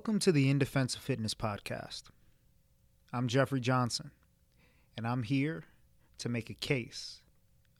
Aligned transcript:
Welcome 0.00 0.18
to 0.20 0.32
the 0.32 0.48
In 0.48 0.58
Defense 0.58 0.94
of 0.94 1.02
Fitness 1.02 1.34
podcast. 1.34 2.04
I'm 3.12 3.28
Jeffrey 3.28 3.60
Johnson, 3.60 4.12
and 4.96 5.06
I'm 5.06 5.24
here 5.24 5.64
to 6.16 6.30
make 6.30 6.48
a 6.48 6.54
case 6.54 7.20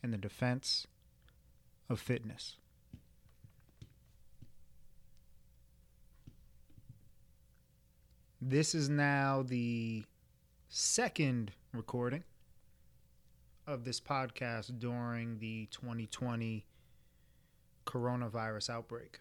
in 0.03 0.11
the 0.11 0.19
defense 0.19 0.87
of 1.89 1.99
fitness. 1.99 2.59
This 8.39 8.75
is 8.75 8.91
now 8.91 9.43
the 9.43 10.05
second 10.69 11.53
recording 11.73 12.25
of 13.67 13.85
this 13.85 13.99
podcast 13.99 14.79
during 14.79 15.39
the 15.39 15.69
2020 15.71 16.67
coronavirus 17.87 18.69
outbreak. 18.69 19.21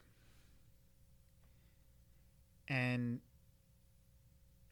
And 2.70 3.20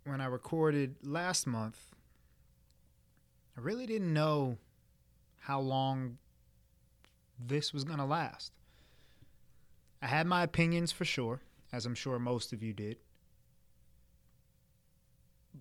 when 0.05 0.21
I 0.21 0.27
recorded 0.27 0.95
last 1.03 1.47
month, 1.47 1.77
I 3.57 3.61
really 3.61 3.87
didn't 3.87 4.13
know 4.13 4.57
how 5.39 5.59
long 5.59 6.19
this 7.39 7.73
was 7.73 7.83
going 7.83 7.99
to 7.99 8.05
last. 8.05 8.51
I 10.01 10.07
had 10.07 10.27
my 10.27 10.43
opinions 10.43 10.91
for 10.91 11.05
sure, 11.05 11.41
as 11.73 11.85
I'm 11.85 11.95
sure 11.95 12.19
most 12.19 12.53
of 12.53 12.61
you 12.61 12.71
did. 12.71 12.97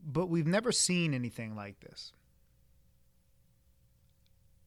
But 0.05 0.29
we've 0.29 0.47
never 0.47 0.73
seen 0.73 1.15
anything 1.15 1.57
like 1.57 1.81
this. 1.81 2.13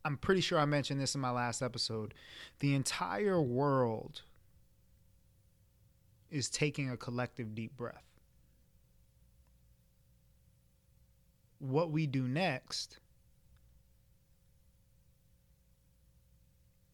I'm 0.03 0.17
pretty 0.17 0.41
sure 0.41 0.57
I 0.57 0.65
mentioned 0.65 0.99
this 0.99 1.13
in 1.13 1.21
my 1.21 1.29
last 1.29 1.61
episode. 1.61 2.13
The 2.59 2.73
entire 2.73 3.39
world 3.39 4.23
is 6.29 6.49
taking 6.49 6.89
a 6.89 6.97
collective 6.97 7.55
deep 7.55 7.75
breath. 7.75 8.03
What 11.59 11.91
we 11.91 12.07
do 12.07 12.27
next 12.27 12.99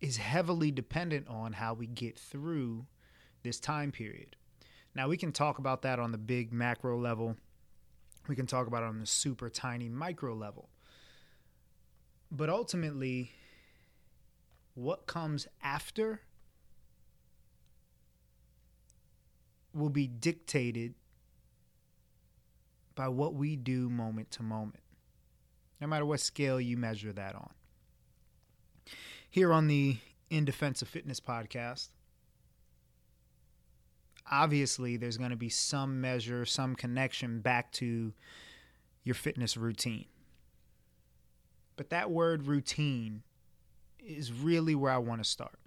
is 0.02 0.18
heavily 0.18 0.72
dependent 0.72 1.28
on 1.28 1.54
how 1.54 1.74
we 1.74 1.88
get 1.88 2.18
through 2.18 2.86
this 3.44 3.60
time 3.60 3.92
period. 3.92 4.36
Now, 4.94 5.08
we 5.08 5.18
can 5.18 5.32
talk 5.32 5.60
about 5.60 5.82
that 5.84 6.00
on 6.00 6.12
the 6.12 6.18
big 6.18 6.54
macro 6.54 6.98
level, 6.98 7.36
we 8.28 8.36
can 8.36 8.48
talk 8.48 8.68
about 8.68 8.84
it 8.84 8.88
on 8.88 9.00
the 9.00 9.06
super 9.06 9.50
tiny 9.50 9.90
micro 9.90 10.34
level. 10.34 10.70
But 12.32 12.50
ultimately, 12.50 13.32
what 14.74 15.06
comes 15.06 15.48
after 15.62 16.22
will 19.76 19.90
be 19.90 20.08
dictated 20.08 20.96
by 22.96 23.10
what 23.10 23.34
we 23.34 23.56
do 23.56 23.90
moment 23.90 24.32
to 24.32 24.44
moment, 24.44 24.84
no 25.82 25.88
matter 25.88 26.06
what 26.06 26.22
scale 26.22 26.62
you 26.62 26.78
measure 26.78 27.12
that 27.12 27.36
on. 27.36 27.52
Here 29.30 29.52
on 29.52 29.68
the 29.68 29.98
In 30.30 30.46
Defense 30.46 30.82
of 30.82 30.88
Fitness 30.88 31.20
podcast, 31.20 31.90
obviously 34.32 34.96
there's 34.96 35.18
going 35.18 35.32
to 35.32 35.36
be 35.36 35.50
some 35.50 36.00
measure, 36.00 36.46
some 36.46 36.76
connection 36.76 37.42
back 37.42 37.72
to 37.74 38.14
your 39.04 39.16
fitness 39.16 39.58
routine. 39.58 40.06
But 41.76 41.90
that 41.90 42.10
word 42.10 42.48
routine 42.48 43.24
is 44.00 44.32
really 44.32 44.74
where 44.74 44.94
I 44.94 44.98
want 44.98 45.22
to 45.22 45.30
start. 45.30 45.60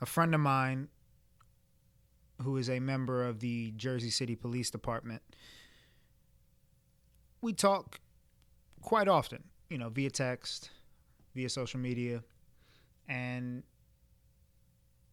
A 0.00 0.06
friend 0.06 0.34
of 0.34 0.40
mine 0.40 0.88
who 2.42 2.56
is 2.56 2.70
a 2.70 2.78
member 2.78 3.24
of 3.24 3.40
the 3.40 3.72
Jersey 3.76 4.10
City 4.10 4.36
Police 4.36 4.70
Department, 4.70 5.22
we 7.40 7.52
talk 7.52 8.00
quite 8.82 9.08
often, 9.08 9.44
you 9.68 9.78
know, 9.78 9.88
via 9.88 10.10
text, 10.10 10.70
via 11.34 11.48
social 11.48 11.80
media, 11.80 12.22
and 13.08 13.62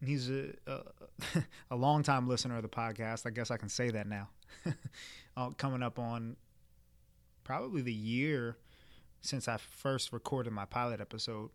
he's 0.04 0.30
a 0.30 0.52
a, 0.66 0.80
a 1.70 1.76
long 1.76 2.02
time 2.02 2.28
listener 2.28 2.56
of 2.56 2.62
the 2.62 2.68
podcast. 2.68 3.26
I 3.26 3.30
guess 3.30 3.50
I 3.50 3.56
can 3.56 3.68
say 3.68 3.90
that 3.90 4.06
now. 4.06 4.28
uh, 5.36 5.50
coming 5.50 5.82
up 5.82 5.98
on 5.98 6.36
probably 7.44 7.82
the 7.82 7.92
year 7.92 8.56
since 9.20 9.48
I 9.48 9.56
first 9.56 10.12
recorded 10.12 10.52
my 10.52 10.64
pilot 10.64 11.00
episode. 11.00 11.50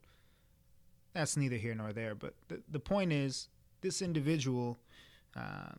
That's 1.14 1.36
neither 1.36 1.58
here 1.58 1.76
nor 1.76 1.92
there, 1.94 2.16
but 2.16 2.36
the 2.48 2.62
the 2.70 2.80
point 2.80 3.12
is, 3.12 3.50
this 3.82 4.02
individual 4.02 4.80
uh, 5.36 5.74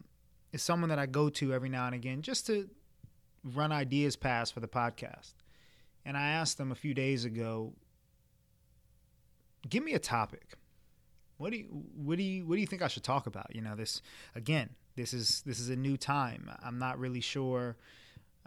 is 0.53 0.63
someone 0.63 0.91
that 0.91 0.99
I 0.99 1.07
go 1.07 1.29
to 1.31 1.53
every 1.53 1.69
now 1.69 1.87
and 1.87 1.95
again 1.95 2.23
just 2.23 2.47
to 2.47 2.69
run 3.45 3.73
ideas 3.73 4.17
past 4.17 4.53
for 4.53 4.61
the 4.61 4.69
podcast. 4.69 5.35
And 6.05 6.17
I 6.17 6.29
asked 6.31 6.59
them 6.59 6.73
a 6.73 6.75
few 6.75 6.95
days 6.95 7.25
ago, 7.25 7.75
give 9.69 9.85
me 9.85 9.95
a 9.95 9.99
topic. 9.99 10.55
What 11.39 11.51
do 11.51 11.59
you 11.59 11.65
what 11.97 12.19
do 12.19 12.23
you 12.23 12.47
what 12.47 12.55
do 12.55 12.61
you 12.61 12.67
think 12.67 12.83
I 12.83 12.89
should 12.89 13.03
talk 13.03 13.27
about? 13.27 13.55
You 13.55 13.63
know, 13.63 13.75
this 13.75 14.01
again, 14.35 14.71
this 14.97 15.13
is 15.13 15.43
this 15.43 15.59
is 15.59 15.71
a 15.71 15.77
new 15.77 15.97
time. 15.97 16.51
I'm 16.63 16.79
not 16.79 16.99
really 16.99 17.21
sure 17.21 17.77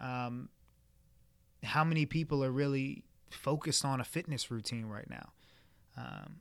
um, 0.00 0.48
how 1.62 1.84
many 1.84 2.06
people 2.06 2.42
are 2.44 2.50
really 2.50 3.04
focused 3.30 3.84
on 3.84 4.00
a 4.00 4.04
fitness 4.04 4.50
routine 4.50 4.86
right 4.86 5.08
now. 5.08 5.32
Um, 5.96 6.36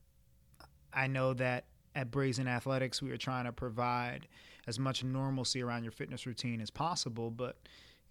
I 0.93 1.07
know 1.07 1.33
that 1.33 1.65
at 1.95 2.11
Brazen 2.11 2.47
Athletics, 2.47 3.01
we 3.01 3.11
are 3.11 3.17
trying 3.17 3.45
to 3.45 3.53
provide 3.53 4.27
as 4.67 4.77
much 4.77 5.03
normalcy 5.03 5.63
around 5.63 5.83
your 5.83 5.91
fitness 5.91 6.27
routine 6.27 6.59
as 6.59 6.69
possible. 6.69 7.31
But 7.31 7.57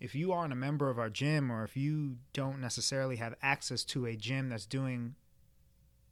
if 0.00 0.15
you 0.15 0.33
aren't 0.33 0.53
a 0.53 0.56
member 0.56 0.89
of 0.89 0.99
our 0.99 1.11
gym 1.11 1.53
or 1.53 1.62
if 1.65 1.77
you 1.77 2.17
don't 2.33 2.61
necessarily 2.61 3.17
have 3.17 3.34
access 3.43 3.84
to 3.84 4.06
a 4.06 4.17
gym 4.17 4.49
that's 4.49 4.67
doing 4.67 5.15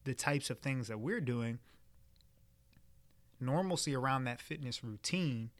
the 0.04 0.14
types 0.14 0.50
of 0.50 0.58
things 0.58 0.88
that 0.88 1.00
we're 1.00 1.20
doing, 1.20 1.58
normalcy 3.40 3.96
around 3.96 4.24
that 4.24 4.40
fitness 4.40 4.84
routine 4.84 5.50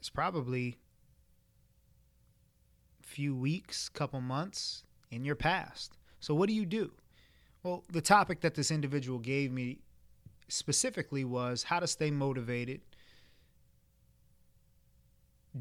is 0.00 0.08
probably 0.08 0.78
a 3.02 3.06
few 3.06 3.34
weeks, 3.34 3.88
couple 3.88 4.20
months 4.20 4.84
in 5.10 5.24
your 5.24 5.34
past. 5.34 5.98
So 6.20 6.34
what 6.34 6.48
do 6.48 6.54
you 6.54 6.64
do? 6.64 6.92
Well, 7.62 7.84
the 7.90 8.00
topic 8.00 8.40
that 8.40 8.54
this 8.54 8.70
individual 8.70 9.18
gave 9.18 9.52
me 9.52 9.80
specifically 10.50 11.24
was 11.24 11.64
how 11.64 11.80
to 11.80 11.86
stay 11.86 12.10
motivated 12.10 12.80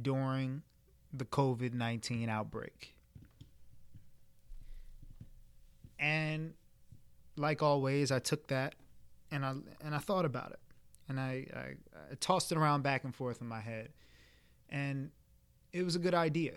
during 0.01 0.61
the 1.13 1.25
COVID 1.25 1.73
19 1.73 2.29
outbreak. 2.29 2.95
And 5.99 6.53
like 7.35 7.61
always, 7.61 8.11
I 8.11 8.19
took 8.19 8.47
that 8.47 8.75
and 9.31 9.45
I 9.45 9.53
and 9.83 9.93
I 9.95 9.99
thought 9.99 10.25
about 10.25 10.51
it, 10.51 10.59
and 11.07 11.19
I, 11.19 11.45
I, 11.53 11.59
I 12.11 12.15
tossed 12.19 12.51
it 12.51 12.57
around 12.57 12.83
back 12.83 13.03
and 13.03 13.13
forth 13.13 13.41
in 13.41 13.47
my 13.47 13.59
head, 13.59 13.89
and 14.69 15.11
it 15.71 15.83
was 15.83 15.95
a 15.95 15.99
good 15.99 16.13
idea. 16.13 16.53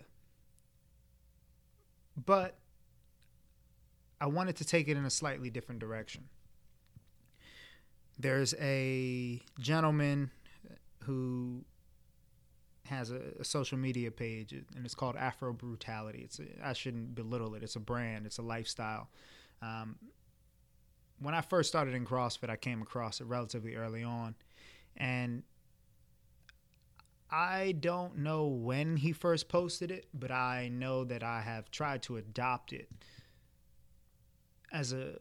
But 2.25 2.57
I 4.21 4.27
wanted 4.27 4.55
to 4.57 4.65
take 4.65 4.87
it 4.87 4.97
in 4.97 5.05
a 5.05 5.09
slightly 5.09 5.49
different 5.49 5.79
direction. 5.79 6.29
There's 8.17 8.53
a 8.59 9.41
gentleman 9.59 10.31
who 11.03 11.65
has 12.85 13.11
a, 13.11 13.21
a, 13.39 13.43
social 13.43 13.77
media 13.77 14.11
page 14.11 14.51
and 14.51 14.85
it's 14.85 14.95
called 14.95 15.15
Afro 15.15 15.53
Brutality. 15.53 16.21
It's 16.23 16.39
a, 16.39 16.43
I 16.63 16.73
shouldn't 16.73 17.15
belittle 17.15 17.55
it. 17.55 17.63
It's 17.63 17.75
a 17.75 17.79
brand. 17.79 18.25
It's 18.25 18.37
a 18.37 18.41
lifestyle. 18.41 19.09
Um, 19.61 19.95
when 21.19 21.33
I 21.33 21.41
first 21.41 21.69
started 21.69 21.93
in 21.93 22.05
CrossFit, 22.05 22.49
I 22.49 22.55
came 22.57 22.81
across 22.81 23.21
it 23.21 23.25
relatively 23.25 23.75
early 23.75 24.03
on, 24.03 24.35
and 24.97 25.43
I 27.31 27.73
don't 27.79 28.19
know 28.19 28.45
when 28.47 28.97
he 28.97 29.11
first 29.11 29.47
posted 29.47 29.89
it, 29.89 30.07
but 30.13 30.31
I 30.31 30.69
know 30.71 31.03
that 31.05 31.23
I 31.23 31.41
have 31.41 31.71
tried 31.71 32.03
to 32.03 32.17
adopt 32.17 32.73
it 32.73 32.89
as 34.71 34.91
a 34.91 35.15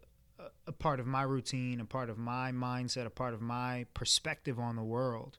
a 0.66 0.72
part 0.72 1.00
of 1.00 1.06
my 1.06 1.22
routine, 1.22 1.80
a 1.80 1.84
part 1.84 2.10
of 2.10 2.18
my 2.18 2.52
mindset, 2.52 3.06
a 3.06 3.10
part 3.10 3.34
of 3.34 3.40
my 3.40 3.86
perspective 3.94 4.58
on 4.58 4.76
the 4.76 4.82
world. 4.82 5.38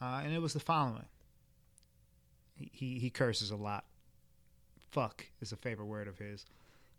Uh, 0.00 0.20
and 0.24 0.32
it 0.32 0.40
was 0.40 0.52
the 0.52 0.60
following. 0.60 1.06
He, 2.56 2.98
he 2.98 3.10
curses 3.10 3.50
a 3.50 3.56
lot. 3.56 3.84
Fuck 4.90 5.26
is 5.40 5.52
a 5.52 5.56
favorite 5.56 5.86
word 5.86 6.08
of 6.08 6.18
his. 6.18 6.44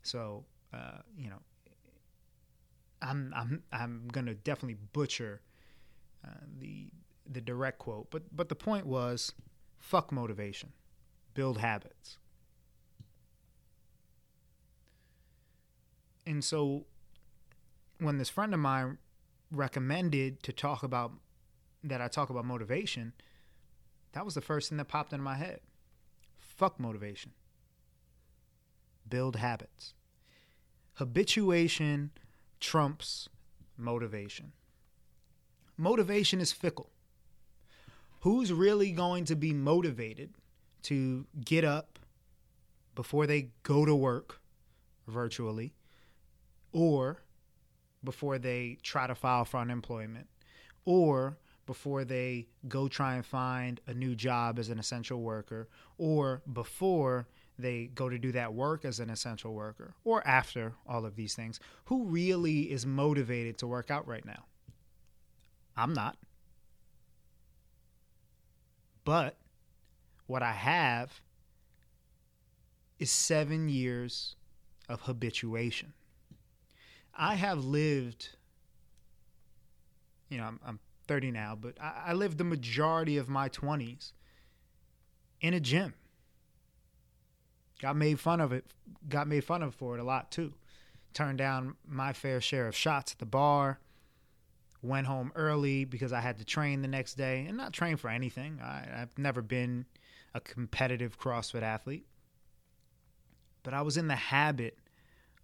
So, 0.04 0.46
uh, 0.74 1.00
you 1.18 1.30
know, 1.30 1.40
I'm 3.02 3.34
I'm 3.36 3.64
I'm 3.72 4.08
gonna 4.12 4.34
definitely 4.34 4.78
butcher 4.94 5.42
uh, 6.26 6.30
the 6.60 6.88
the 7.30 7.42
direct 7.42 7.80
quote, 7.80 8.10
but 8.12 8.24
but 8.36 8.50
the 8.50 8.56
point 8.56 8.86
was, 8.86 9.34
fuck 9.78 10.12
motivation, 10.12 10.74
build 11.34 11.60
habits. 11.60 12.18
And 16.26 16.44
so 16.44 16.86
when 18.00 18.18
this 18.18 18.30
friend 18.30 18.54
of 18.54 18.60
mine 18.60 18.98
recommended 19.52 20.44
to 20.44 20.52
talk 20.52 20.84
about 20.84 21.12
that 21.84 22.02
I 22.02 22.08
talk 22.08 22.30
about 22.30 22.46
motivation, 22.46 23.14
That 24.14 24.24
was 24.24 24.34
the 24.34 24.42
first 24.42 24.70
thing 24.70 24.78
that 24.78 24.88
popped 24.88 25.12
into 25.12 25.24
my 25.24 25.36
head. 25.36 25.60
Fuck 26.40 26.80
motivation. 26.80 27.34
Build 29.08 29.36
habits. 29.36 29.94
Habituation 30.94 32.12
trumps 32.62 33.28
motivation. 33.78 34.54
Motivation 35.78 36.40
is 36.40 36.54
fickle. 36.54 36.90
Who's 38.22 38.54
really 38.54 38.92
going 38.94 39.26
to 39.26 39.36
be 39.36 39.52
motivated 39.52 40.34
to 40.84 41.26
get 41.44 41.66
up 41.66 42.00
before 42.96 43.28
they 43.28 43.50
go 43.64 43.84
to 43.84 43.94
work 43.94 44.40
virtually 45.08 45.74
or 46.72 47.25
before 48.06 48.38
they 48.38 48.78
try 48.84 49.08
to 49.08 49.16
file 49.16 49.46
for 49.46 49.58
unemployment 49.58 50.28
or 50.86 51.38
before 51.66 52.06
they 52.06 52.48
go 52.68 52.88
try 52.88 53.16
and 53.16 53.26
find 53.26 53.82
a 53.88 53.94
new 53.94 54.16
job 54.16 54.60
as 54.60 54.70
an 54.70 54.80
essential 54.80 55.22
worker 55.22 55.68
or 55.98 56.42
before 56.54 57.28
they 57.58 57.90
go 57.96 58.10
to 58.10 58.18
do 58.18 58.32
that 58.32 58.54
work 58.54 58.86
as 58.86 59.00
an 59.00 59.10
essential 59.10 59.54
worker 59.54 59.96
or 60.04 60.26
after 60.28 60.74
all 60.88 61.06
of 61.06 61.16
these 61.16 61.34
things. 61.34 61.60
Who 61.86 62.06
really 62.06 62.72
is 62.72 62.86
motivated 62.86 63.58
to 63.60 63.68
work 63.68 63.90
out 63.90 64.08
right 64.08 64.26
now? 64.26 64.46
I'm 65.76 65.94
not. 65.94 66.18
But 69.04 69.38
what 70.28 70.42
i 70.42 70.52
have 70.52 71.22
is 72.98 73.12
seven 73.12 73.70
years 73.70 74.36
of 74.90 75.02
habituation 75.02 75.94
i 77.18 77.36
have 77.36 77.64
lived 77.64 78.30
you 80.30 80.38
know 80.38 80.44
i'm, 80.46 80.60
I'm 80.66 80.80
30 81.08 81.32
now 81.32 81.58
but 81.60 81.76
I, 81.80 82.04
I 82.08 82.14
lived 82.14 82.38
the 82.38 82.44
majority 82.44 83.18
of 83.18 83.30
my 83.30 83.50
20s 83.50 84.12
in 85.42 85.54
a 85.54 85.60
gym 85.60 85.94
Got 87.82 87.98
made 87.98 88.20
fun 88.20 88.40
of 88.40 88.52
it. 88.52 88.66
Got 89.08 89.28
made 89.28 89.44
fun 89.44 89.62
of 89.62 89.76
for 89.76 89.98
it 89.98 90.02
a 90.02 90.04
lot 90.04 90.32
too. 90.32 90.54
Turned 91.14 91.38
down 91.38 91.76
my 91.88 92.14
fair 92.14 92.42
share 92.42 92.68
of 92.68 92.76
shots 92.76 93.12
at 93.12 93.20
the 93.20 93.26
bar. 93.26 93.80
Went 94.82 95.08
home 95.08 95.32
early 95.36 95.86
because 95.86 96.14
I 96.14 96.22
had 96.22 96.38
to 96.38 96.46
train 96.46 96.82
the 96.82 96.88
next 96.88 97.16
day, 97.16 97.46
and 97.48 97.58
not 97.58 97.74
train 97.74 97.98
for 97.98 98.10
anything. 98.10 98.60
I, 98.62 99.02
I've 99.02 99.18
never 99.18 99.42
been 99.42 99.86
a 100.34 100.40
competitive 100.40 101.18
CrossFit 101.18 101.64
athlete, 101.64 102.06
but 103.64 103.74
I 103.74 103.82
was 103.82 103.98
in 103.98 104.08
the 104.08 104.16
habit 104.16 104.78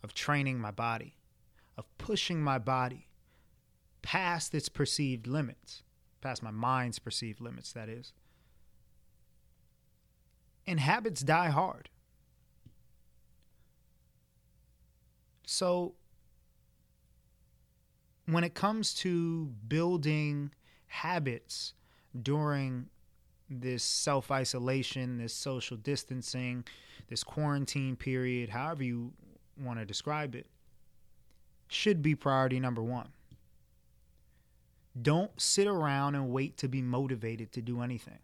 of 0.03 0.13
training 0.13 0.59
my 0.59 0.69
body, 0.69 1.15
of 1.77 1.85
pushing 1.97 2.41
my 2.41 2.57
body 2.57 3.07
past 4.01 4.53
its 4.53 4.69
perceived 4.69 5.27
limits, 5.27 5.83
past 6.21 6.43
my 6.43 6.51
mind's 6.51 6.99
perceived 6.99 7.39
limits, 7.39 7.73
that 7.73 7.89
is. 7.89 8.13
And 10.67 10.79
habits 10.79 11.21
die 11.21 11.49
hard. 11.49 11.89
So, 15.45 15.95
when 18.25 18.43
it 18.43 18.53
comes 18.53 18.93
to 18.95 19.51
building 19.67 20.51
habits 20.87 21.73
during 22.21 22.87
this 23.49 23.83
self 23.83 24.31
isolation, 24.31 25.17
this 25.17 25.33
social 25.33 25.75
distancing, 25.77 26.63
this 27.09 27.23
quarantine 27.23 27.95
period, 27.95 28.49
however 28.49 28.83
you 28.83 29.11
want 29.61 29.79
to 29.79 29.85
describe 29.85 30.35
it, 30.35 30.47
should 31.71 32.01
be 32.01 32.15
priority 32.15 32.59
number 32.59 32.83
one. 32.83 33.09
Don't 34.99 35.39
sit 35.39 35.67
around 35.67 36.15
and 36.15 36.29
wait 36.29 36.57
to 36.57 36.67
be 36.67 36.81
motivated 36.81 37.51
to 37.53 37.61
do 37.61 37.81
anything. 37.81 38.19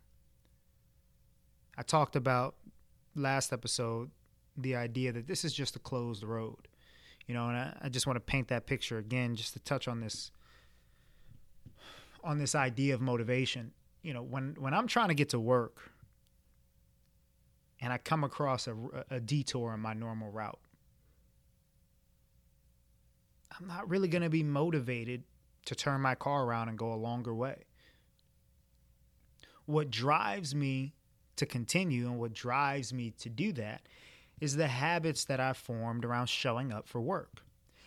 I 1.77 1.83
talked 1.83 2.15
about 2.15 2.55
last 3.15 3.53
episode 3.53 4.11
the 4.57 4.75
idea 4.75 5.11
that 5.11 5.27
this 5.27 5.45
is 5.45 5.53
just 5.53 5.75
a 5.75 5.79
closed 5.79 6.23
road 6.23 6.67
you 7.27 7.33
know, 7.33 7.49
and 7.49 7.57
I, 7.57 7.73
I 7.83 7.89
just 7.89 8.07
want 8.07 8.15
to 8.15 8.21
paint 8.21 8.47
that 8.47 8.65
picture 8.65 8.97
again, 8.97 9.35
just 9.35 9.53
to 9.53 9.59
touch 9.59 9.87
on 9.87 9.99
this 9.99 10.31
on 12.23 12.39
this 12.39 12.55
idea 12.55 12.93
of 12.93 13.01
motivation. 13.01 13.73
You 14.01 14.13
know, 14.13 14.23
when 14.23 14.55
when 14.57 14.73
I'm 14.73 14.87
trying 14.87 15.09
to 15.09 15.13
get 15.13 15.29
to 15.29 15.39
work 15.39 15.91
and 17.81 17.91
I 17.91 17.97
come 17.97 18.23
across 18.23 18.67
a, 18.67 18.75
a 19.11 19.19
detour 19.19 19.73
in 19.73 19.81
my 19.81 19.93
normal 19.93 20.31
route, 20.31 20.59
I'm 23.59 23.67
not 23.67 23.89
really 23.89 24.07
going 24.07 24.23
to 24.23 24.29
be 24.29 24.43
motivated 24.43 25.23
to 25.65 25.75
turn 25.75 26.01
my 26.01 26.15
car 26.15 26.45
around 26.45 26.69
and 26.69 26.77
go 26.77 26.93
a 26.93 26.95
longer 26.95 27.33
way. 27.33 27.65
What 29.65 29.91
drives 29.91 30.55
me 30.55 30.93
to 31.35 31.45
continue 31.45 32.07
and 32.07 32.19
what 32.19 32.33
drives 32.33 32.93
me 32.93 33.11
to 33.19 33.29
do 33.29 33.51
that 33.53 33.81
is 34.39 34.55
the 34.55 34.67
habits 34.67 35.25
that 35.25 35.39
I 35.39 35.53
formed 35.53 36.05
around 36.05 36.27
showing 36.27 36.71
up 36.71 36.87
for 36.87 37.01
work. 37.01 37.41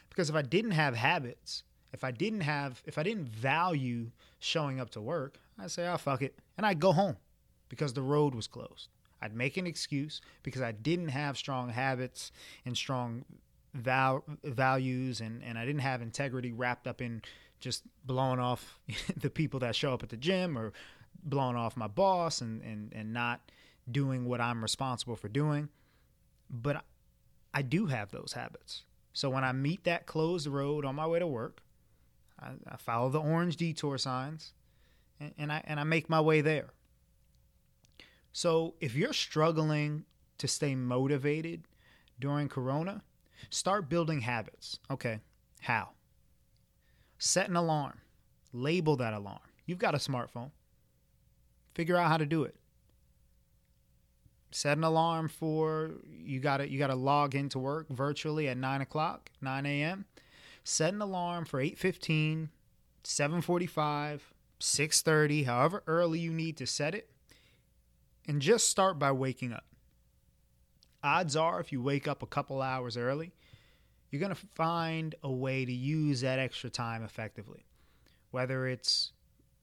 Because 0.08 0.28
if 0.28 0.36
I 0.36 0.42
didn't 0.42 0.72
have 0.72 0.96
habits, 0.96 1.62
if 1.92 2.04
I 2.04 2.10
didn't 2.10 2.40
have, 2.40 2.82
if 2.86 2.98
I 2.98 3.02
didn't 3.02 3.28
value 3.28 4.10
showing 4.38 4.80
up 4.80 4.90
to 4.90 5.00
work, 5.00 5.38
I'd 5.58 5.70
say, 5.70 5.88
oh, 5.88 5.96
fuck 5.96 6.22
it. 6.22 6.38
And 6.56 6.66
I'd 6.66 6.80
go 6.80 6.92
home 6.92 7.16
because 7.68 7.92
the 7.92 8.02
road 8.02 8.34
was 8.34 8.46
closed. 8.46 8.88
I'd 9.22 9.34
make 9.34 9.56
an 9.56 9.66
excuse 9.66 10.20
because 10.42 10.62
I 10.62 10.72
didn't 10.72 11.08
have 11.08 11.36
strong 11.36 11.68
habits 11.70 12.32
and 12.64 12.76
strong 12.76 13.24
val- 13.74 14.24
values 14.44 15.20
and, 15.20 15.42
and 15.42 15.58
I 15.58 15.64
didn't 15.64 15.82
have 15.82 16.02
integrity 16.02 16.52
wrapped 16.52 16.86
up 16.86 17.00
in 17.00 17.22
just 17.60 17.82
blowing 18.04 18.38
off 18.40 18.78
the 19.16 19.30
people 19.30 19.60
that 19.60 19.76
show 19.76 19.92
up 19.92 20.02
at 20.02 20.08
the 20.08 20.16
gym 20.16 20.58
or 20.58 20.72
blowing 21.22 21.56
off 21.56 21.76
my 21.76 21.86
boss 21.86 22.40
and, 22.40 22.62
and, 22.62 22.92
and 22.94 23.12
not 23.12 23.40
doing 23.90 24.24
what 24.24 24.40
I'm 24.40 24.62
responsible 24.62 25.16
for 25.16 25.28
doing 25.28 25.68
but 26.50 26.84
I 27.54 27.62
do 27.62 27.86
have 27.86 28.10
those 28.10 28.32
habits. 28.32 28.82
So 29.12 29.30
when 29.30 29.44
I 29.44 29.52
meet 29.52 29.84
that 29.84 30.06
closed 30.06 30.46
road 30.46 30.84
on 30.84 30.96
my 30.96 31.06
way 31.06 31.18
to 31.18 31.26
work, 31.26 31.62
I, 32.40 32.50
I 32.68 32.76
follow 32.76 33.08
the 33.08 33.20
orange 33.20 33.56
detour 33.56 33.98
signs, 33.98 34.52
and, 35.18 35.32
and 35.38 35.52
I 35.52 35.62
and 35.64 35.78
I 35.78 35.84
make 35.84 36.08
my 36.08 36.20
way 36.20 36.40
there. 36.40 36.70
So 38.32 38.74
if 38.80 38.94
you're 38.94 39.12
struggling 39.12 40.04
to 40.38 40.48
stay 40.48 40.74
motivated 40.74 41.64
during 42.18 42.48
Corona, 42.48 43.02
start 43.48 43.88
building 43.88 44.20
habits. 44.20 44.78
Okay, 44.90 45.20
how? 45.60 45.90
Set 47.18 47.48
an 47.48 47.56
alarm. 47.56 48.00
Label 48.52 48.96
that 48.96 49.14
alarm. 49.14 49.38
You've 49.66 49.78
got 49.78 49.94
a 49.94 49.98
smartphone. 49.98 50.50
Figure 51.74 51.96
out 51.96 52.08
how 52.08 52.16
to 52.16 52.26
do 52.26 52.42
it 52.44 52.56
set 54.52 54.76
an 54.76 54.84
alarm 54.84 55.28
for 55.28 55.92
you 56.04 56.40
got 56.40 56.58
to 56.58 56.68
you 56.68 56.78
got 56.78 56.88
to 56.88 56.94
log 56.94 57.34
into 57.34 57.58
work 57.58 57.88
virtually 57.88 58.48
at 58.48 58.56
9 58.56 58.80
o'clock 58.80 59.30
9 59.40 59.66
a.m 59.66 60.04
set 60.64 60.92
an 60.92 61.00
alarm 61.00 61.44
for 61.44 61.62
8.15 61.62 62.48
7.45 63.04 64.20
6.30 64.60 65.46
however 65.46 65.82
early 65.86 66.18
you 66.18 66.32
need 66.32 66.56
to 66.56 66.66
set 66.66 66.94
it 66.94 67.10
and 68.26 68.42
just 68.42 68.68
start 68.68 68.98
by 68.98 69.12
waking 69.12 69.52
up 69.52 69.64
odds 71.02 71.36
are 71.36 71.60
if 71.60 71.72
you 71.72 71.82
wake 71.82 72.06
up 72.06 72.22
a 72.22 72.26
couple 72.26 72.60
hours 72.60 72.96
early 72.96 73.32
you're 74.10 74.20
going 74.20 74.34
to 74.34 74.46
find 74.54 75.14
a 75.22 75.30
way 75.30 75.64
to 75.64 75.72
use 75.72 76.20
that 76.20 76.38
extra 76.38 76.68
time 76.70 77.02
effectively 77.02 77.64
whether 78.30 78.66
it's 78.66 79.12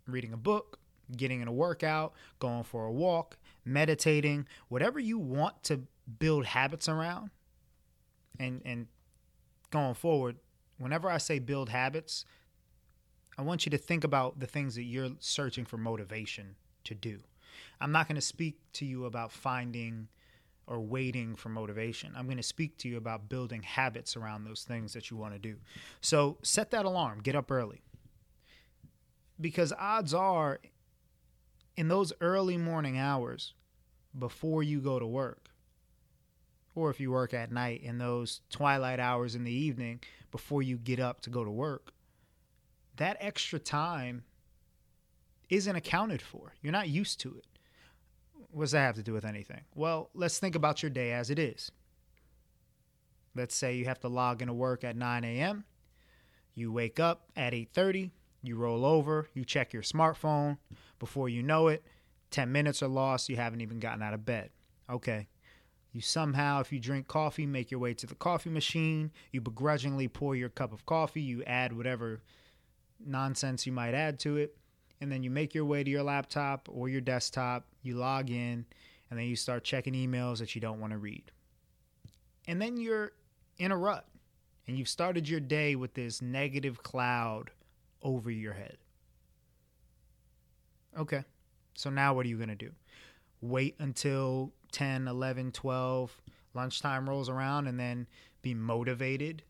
reading 0.08 0.34
a 0.34 0.38
book 0.38 0.79
getting 1.15 1.41
in 1.41 1.48
a 1.48 1.53
workout 1.53 2.13
going 2.39 2.63
for 2.63 2.86
a 2.86 2.91
walk 2.91 3.38
meditating, 3.67 4.48
whatever 4.70 5.00
you 5.00 5.20
want 5.20 5.63
to 5.63 5.82
build 6.20 6.46
habits 6.46 6.89
around. 6.89 7.29
And 8.39 8.62
and 8.65 8.88
going 9.72 9.94
forward, 9.94 10.38
whenever 10.77 11.10
I 11.10 11.17
say 11.17 11.39
build 11.39 11.70
habits, 11.70 12.25
I 13.38 13.41
want 13.41 13.65
you 13.65 13.70
to 13.72 13.77
think 13.77 14.03
about 14.03 14.39
the 14.39 14.48
things 14.48 14.75
that 14.75 14.84
you're 14.84 15.12
searching 15.20 15.65
for 15.65 15.77
motivation 15.77 16.56
to 16.86 16.96
do. 16.96 17.20
I'm 17.82 17.91
not 17.91 18.08
going 18.08 18.15
to 18.15 18.22
speak 18.22 18.60
to 18.74 18.86
you 18.86 19.06
about 19.06 19.32
finding 19.32 20.08
or 20.67 20.79
waiting 20.81 21.36
for 21.36 21.50
motivation. 21.50 22.13
I'm 22.15 22.25
going 22.25 22.38
to 22.38 22.43
speak 22.43 22.77
to 22.79 22.89
you 22.89 22.97
about 22.97 23.29
building 23.29 23.63
habits 23.63 24.17
around 24.17 24.43
those 24.43 24.63
things 24.63 24.93
that 24.93 25.09
you 25.09 25.17
want 25.17 25.33
to 25.33 25.39
do. 25.39 25.55
So 26.01 26.38
set 26.43 26.71
that 26.71 26.86
alarm, 26.86 27.21
get 27.24 27.36
up 27.36 27.50
early. 27.50 27.81
Because 29.39 29.71
odds 29.79 30.13
are, 30.13 30.59
in 31.77 31.88
those 31.88 32.12
early 32.19 32.57
morning 32.57 32.97
hours, 32.97 33.53
before 34.17 34.63
you 34.63 34.81
go 34.81 35.00
to 35.00 35.07
work. 35.07 35.50
Or 36.75 36.89
if 36.89 37.00
you 37.00 37.12
work 37.12 37.33
at 37.33 37.51
night 37.51 37.81
in 37.81 37.97
those 37.97 38.41
twilight 38.50 39.00
hours 39.00 39.36
in 39.36 39.43
the 39.43 39.51
evening 39.51 40.01
before 40.31 40.62
you 40.62 40.77
get 40.77 41.00
up 41.00 41.21
to 41.21 41.29
go 41.29 41.43
to 41.43 41.50
work, 41.50 41.91
that 42.97 43.17
extra 43.19 43.57
time 43.57 44.24
isn't 45.50 45.75
accounted 45.75 46.21
for. 46.21 46.53
You're 46.62 46.74
not 46.74 46.89
used 46.89 47.19
to 47.21 47.36
it. 47.38 47.56
What 48.51 48.63
does 48.63 48.72
that 48.72 48.80
have 48.80 48.96
to 48.96 49.04
do 49.04 49.13
with 49.13 49.25
anything? 49.25 49.62
Well, 49.75 50.10
let's 50.13 50.39
think 50.39 50.56
about 50.56 50.82
your 50.82 50.89
day 50.89 51.12
as 51.12 51.30
it 51.30 51.38
is. 51.38 51.72
Let's 53.36 53.56
say 53.56 53.75
you 53.75 53.86
have 53.86 54.00
to 54.00 54.08
log 54.08 54.42
into 54.42 54.54
work 54.54 54.84
at 54.84 54.96
9 54.96 55.24
a.m. 55.24 55.66
You 56.56 56.72
wake 56.72 57.00
up 57.00 57.30
at 57.36 57.54
8:30. 57.54 58.12
You 58.42 58.56
roll 58.56 58.86
over. 58.86 59.27
You 59.34 59.46
check 59.46 59.74
your 59.74 59.84
smartphone. 59.84 60.58
Before 60.98 61.30
you 61.30 61.44
know 61.44 61.68
it, 61.68 61.84
10 62.32 62.51
minutes 62.51 62.82
are 62.82 62.88
lost, 62.88 63.30
you 63.30 63.36
haven't 63.36 63.62
even 63.62 63.80
gotten 63.80 64.01
out 64.01 64.13
of 64.13 64.25
bed. 64.25 64.50
Okay. 64.89 65.27
You 65.92 66.01
somehow, 66.01 66.60
if 66.60 66.72
you 66.72 66.80
drink 66.80 67.08
coffee, 67.08 67.46
make 67.46 67.72
your 67.72 67.80
way 67.80 67.94
to 67.96 68.06
the 68.06 68.16
coffee 68.16 68.50
machine. 68.50 69.12
You 69.32 69.42
begrudgingly 69.42 70.08
pour 70.08 70.36
your 70.36 70.50
cup 70.50 70.74
of 70.74 70.86
coffee. 70.86 71.22
You 71.22 71.44
add 71.44 71.74
whatever 71.74 72.22
nonsense 73.04 73.66
you 73.66 73.72
might 73.72 73.94
add 73.94 74.20
to 74.20 74.38
it. 74.38 74.58
And 75.00 75.12
then 75.12 75.24
you 75.24 75.30
make 75.30 75.54
your 75.54 75.66
way 75.66 75.84
to 75.84 75.89
your 75.89 76.04
laptop 76.04 76.68
or 76.72 76.89
your 76.89 77.01
desktop. 77.01 77.66
You 77.84 77.96
log 77.96 78.30
in. 78.30 78.66
And 79.10 79.20
then 79.20 79.27
you 79.27 79.36
start 79.36 79.63
checking 79.63 79.94
emails 79.94 80.39
that 80.39 80.56
you 80.56 80.62
don't 80.62 80.80
want 80.80 80.92
to 80.92 80.98
read. 80.98 81.32
And 82.48 82.62
then 82.62 82.77
you're 82.77 83.12
in 83.58 83.72
a 83.72 83.77
rut. 83.77 84.06
And 84.68 84.77
you've 84.77 84.89
started 84.89 85.30
your 85.30 85.39
day 85.39 85.75
with 85.75 85.94
this 85.94 86.22
negative 86.22 86.84
cloud 86.84 87.51
over 88.01 88.30
your 88.30 88.54
head. 88.54 88.77
Okay. 90.98 91.24
So 91.75 91.89
now 91.89 92.13
what 92.13 92.25
are 92.25 92.30
you 92.30 92.38
going 92.38 92.50
to 92.50 92.56
do? 92.56 92.72
Wait 93.39 93.75
until 93.80 94.51
10, 94.72 95.08
11, 95.08 95.51
12, 95.51 96.22
lunchtime 96.54 97.08
rolls 97.08 97.30
around 97.30 97.68
and 97.68 97.80
then 97.80 98.08
be 98.42 98.54
motivated 98.54 99.44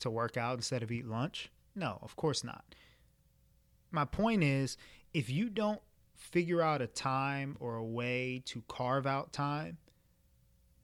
to 0.00 0.10
work 0.10 0.36
out 0.36 0.56
instead 0.56 0.82
of 0.82 0.90
eat 0.90 1.06
lunch? 1.06 1.50
No, 1.76 1.98
of 2.02 2.16
course 2.16 2.42
not. 2.42 2.64
My 3.90 4.04
point 4.04 4.42
is 4.42 4.76
if 5.14 5.30
you 5.30 5.48
don't 5.48 5.80
figure 6.14 6.60
out 6.60 6.82
a 6.82 6.86
time 6.86 7.56
or 7.60 7.76
a 7.76 7.84
way 7.84 8.42
to 8.46 8.62
carve 8.68 9.06
out 9.06 9.32
time 9.32 9.78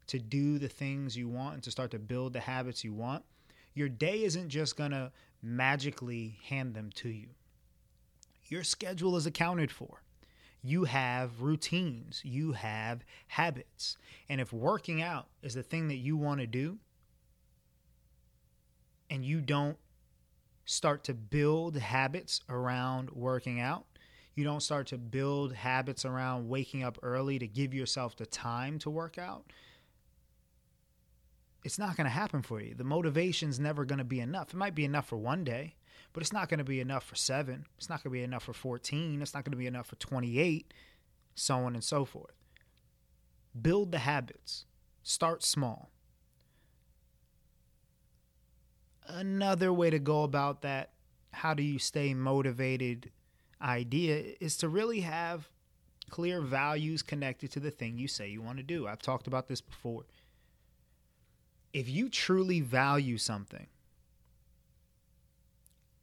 to 0.06 0.18
do 0.18 0.58
the 0.58 0.68
things 0.68 1.16
you 1.16 1.28
want 1.28 1.54
and 1.54 1.62
to 1.62 1.70
start 1.70 1.90
to 1.90 1.98
build 1.98 2.32
the 2.32 2.40
habits 2.40 2.84
you 2.84 2.92
want, 2.92 3.24
your 3.74 3.88
day 3.88 4.22
isn't 4.22 4.48
just 4.48 4.76
going 4.76 4.92
to 4.92 5.10
magically 5.42 6.38
hand 6.44 6.74
them 6.74 6.90
to 6.94 7.08
you. 7.08 7.28
Your 8.46 8.62
schedule 8.62 9.16
is 9.16 9.26
accounted 9.26 9.70
for 9.70 10.04
you 10.64 10.84
have 10.84 11.42
routines, 11.42 12.22
you 12.24 12.52
have 12.52 13.04
habits. 13.28 13.98
And 14.30 14.40
if 14.40 14.50
working 14.50 15.02
out 15.02 15.26
is 15.42 15.52
the 15.52 15.62
thing 15.62 15.88
that 15.88 15.96
you 15.96 16.16
want 16.16 16.40
to 16.40 16.46
do, 16.46 16.78
and 19.10 19.22
you 19.22 19.42
don't 19.42 19.76
start 20.64 21.04
to 21.04 21.14
build 21.14 21.76
habits 21.76 22.40
around 22.48 23.10
working 23.10 23.60
out, 23.60 23.86
you 24.34 24.44
don't 24.44 24.62
start 24.62 24.88
to 24.88 24.98
build 24.98 25.54
habits 25.54 26.04
around 26.04 26.48
waking 26.48 26.82
up 26.82 26.98
early 27.02 27.38
to 27.38 27.46
give 27.46 27.72
yourself 27.72 28.16
the 28.16 28.26
time 28.26 28.78
to 28.80 28.90
work 28.90 29.18
out, 29.18 29.44
it's 31.64 31.78
not 31.78 31.96
going 31.96 32.04
to 32.04 32.10
happen 32.10 32.42
for 32.42 32.60
you. 32.60 32.74
The 32.74 32.84
motivation's 32.84 33.58
never 33.58 33.84
going 33.84 33.98
to 33.98 34.04
be 34.04 34.20
enough. 34.20 34.52
It 34.52 34.56
might 34.56 34.74
be 34.74 34.84
enough 34.84 35.08
for 35.08 35.16
one 35.16 35.44
day, 35.44 35.76
but 36.12 36.22
it's 36.22 36.32
not 36.32 36.48
going 36.48 36.58
to 36.58 36.64
be 36.64 36.80
enough 36.80 37.04
for 37.04 37.14
seven. 37.14 37.64
It's 37.78 37.88
not 37.88 38.02
going 38.02 38.12
to 38.12 38.18
be 38.18 38.22
enough 38.22 38.42
for 38.42 38.52
14. 38.52 39.22
It's 39.22 39.34
not 39.34 39.44
going 39.44 39.52
to 39.52 39.58
be 39.58 39.66
enough 39.66 39.86
for 39.86 39.96
28, 39.96 40.74
so 41.34 41.56
on 41.56 41.74
and 41.74 41.82
so 41.82 42.04
forth. 42.04 42.34
Build 43.60 43.92
the 43.92 43.98
habits, 43.98 44.66
start 45.02 45.42
small. 45.42 45.90
Another 49.14 49.72
way 49.72 49.90
to 49.90 50.00
go 50.00 50.24
about 50.24 50.62
that, 50.62 50.90
how 51.32 51.54
do 51.54 51.62
you 51.62 51.78
stay 51.78 52.14
motivated 52.14 53.12
idea, 53.62 54.34
is 54.40 54.56
to 54.56 54.68
really 54.68 55.00
have 55.00 55.48
clear 56.10 56.40
values 56.40 57.00
connected 57.00 57.52
to 57.52 57.60
the 57.60 57.70
thing 57.70 57.96
you 57.96 58.08
say 58.08 58.28
you 58.28 58.42
want 58.42 58.56
to 58.56 58.64
do. 58.64 58.88
I've 58.88 59.00
talked 59.00 59.28
about 59.28 59.46
this 59.46 59.60
before. 59.60 60.04
If 61.72 61.88
you 61.88 62.08
truly 62.08 62.60
value 62.60 63.16
something, 63.16 63.68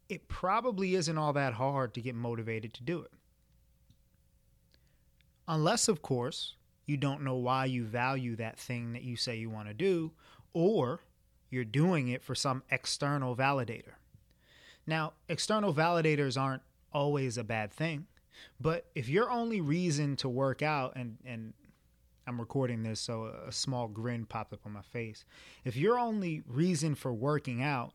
it 0.07 0.29
probably 0.29 0.95
isn't 0.95 1.17
all 1.17 1.33
that 1.33 1.53
hard 1.53 1.93
to 1.95 2.01
get 2.01 2.15
motivated 2.15 2.73
to 2.75 2.83
do 2.83 3.01
it. 3.01 3.11
Unless, 5.49 5.89
of 5.89 6.01
course, 6.01 6.55
you 6.85 6.95
don't 6.95 7.23
know 7.23 7.35
why 7.35 7.65
you 7.65 7.83
value 7.83 8.37
that 8.37 8.57
thing 8.57 8.93
that 8.93 9.03
you 9.03 9.17
say 9.17 9.35
you 9.35 9.49
want 9.49 9.67
to 9.67 9.73
do, 9.73 10.11
or 10.53 11.01
you're 11.51 11.65
doing 11.65 12.07
it 12.07 12.23
for 12.23 12.33
some 12.33 12.63
external 12.71 13.35
validator. 13.35 13.93
Now, 14.87 15.13
external 15.29 15.73
validators 15.73 16.39
aren't 16.39 16.63
always 16.91 17.37
a 17.37 17.43
bad 17.43 17.71
thing, 17.71 18.07
but 18.59 18.87
if 18.95 19.07
your 19.07 19.29
only 19.29 19.61
reason 19.61 20.15
to 20.17 20.29
work 20.29 20.63
out, 20.63 20.93
and, 20.95 21.17
and 21.23 21.53
I'm 22.25 22.39
recording 22.39 22.83
this, 22.83 22.99
so 22.99 23.25
a 23.47 23.51
small 23.51 23.87
grin 23.87 24.25
popped 24.25 24.53
up 24.53 24.61
on 24.65 24.71
my 24.71 24.81
face. 24.81 25.25
If 25.63 25.75
your 25.75 25.99
only 25.99 26.41
reason 26.47 26.95
for 26.95 27.13
working 27.13 27.61
out 27.61 27.93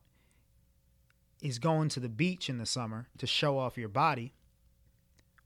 is 1.43 1.59
going 1.59 1.89
to 1.91 2.01
the 2.01 2.09
beach 2.09 2.49
in 2.49 2.59
the 2.59 2.67
summer 2.67 3.09
to 3.19 3.27
show 3.27 3.59
off 3.59 3.79
your 3.79 3.89
body, 3.89 4.35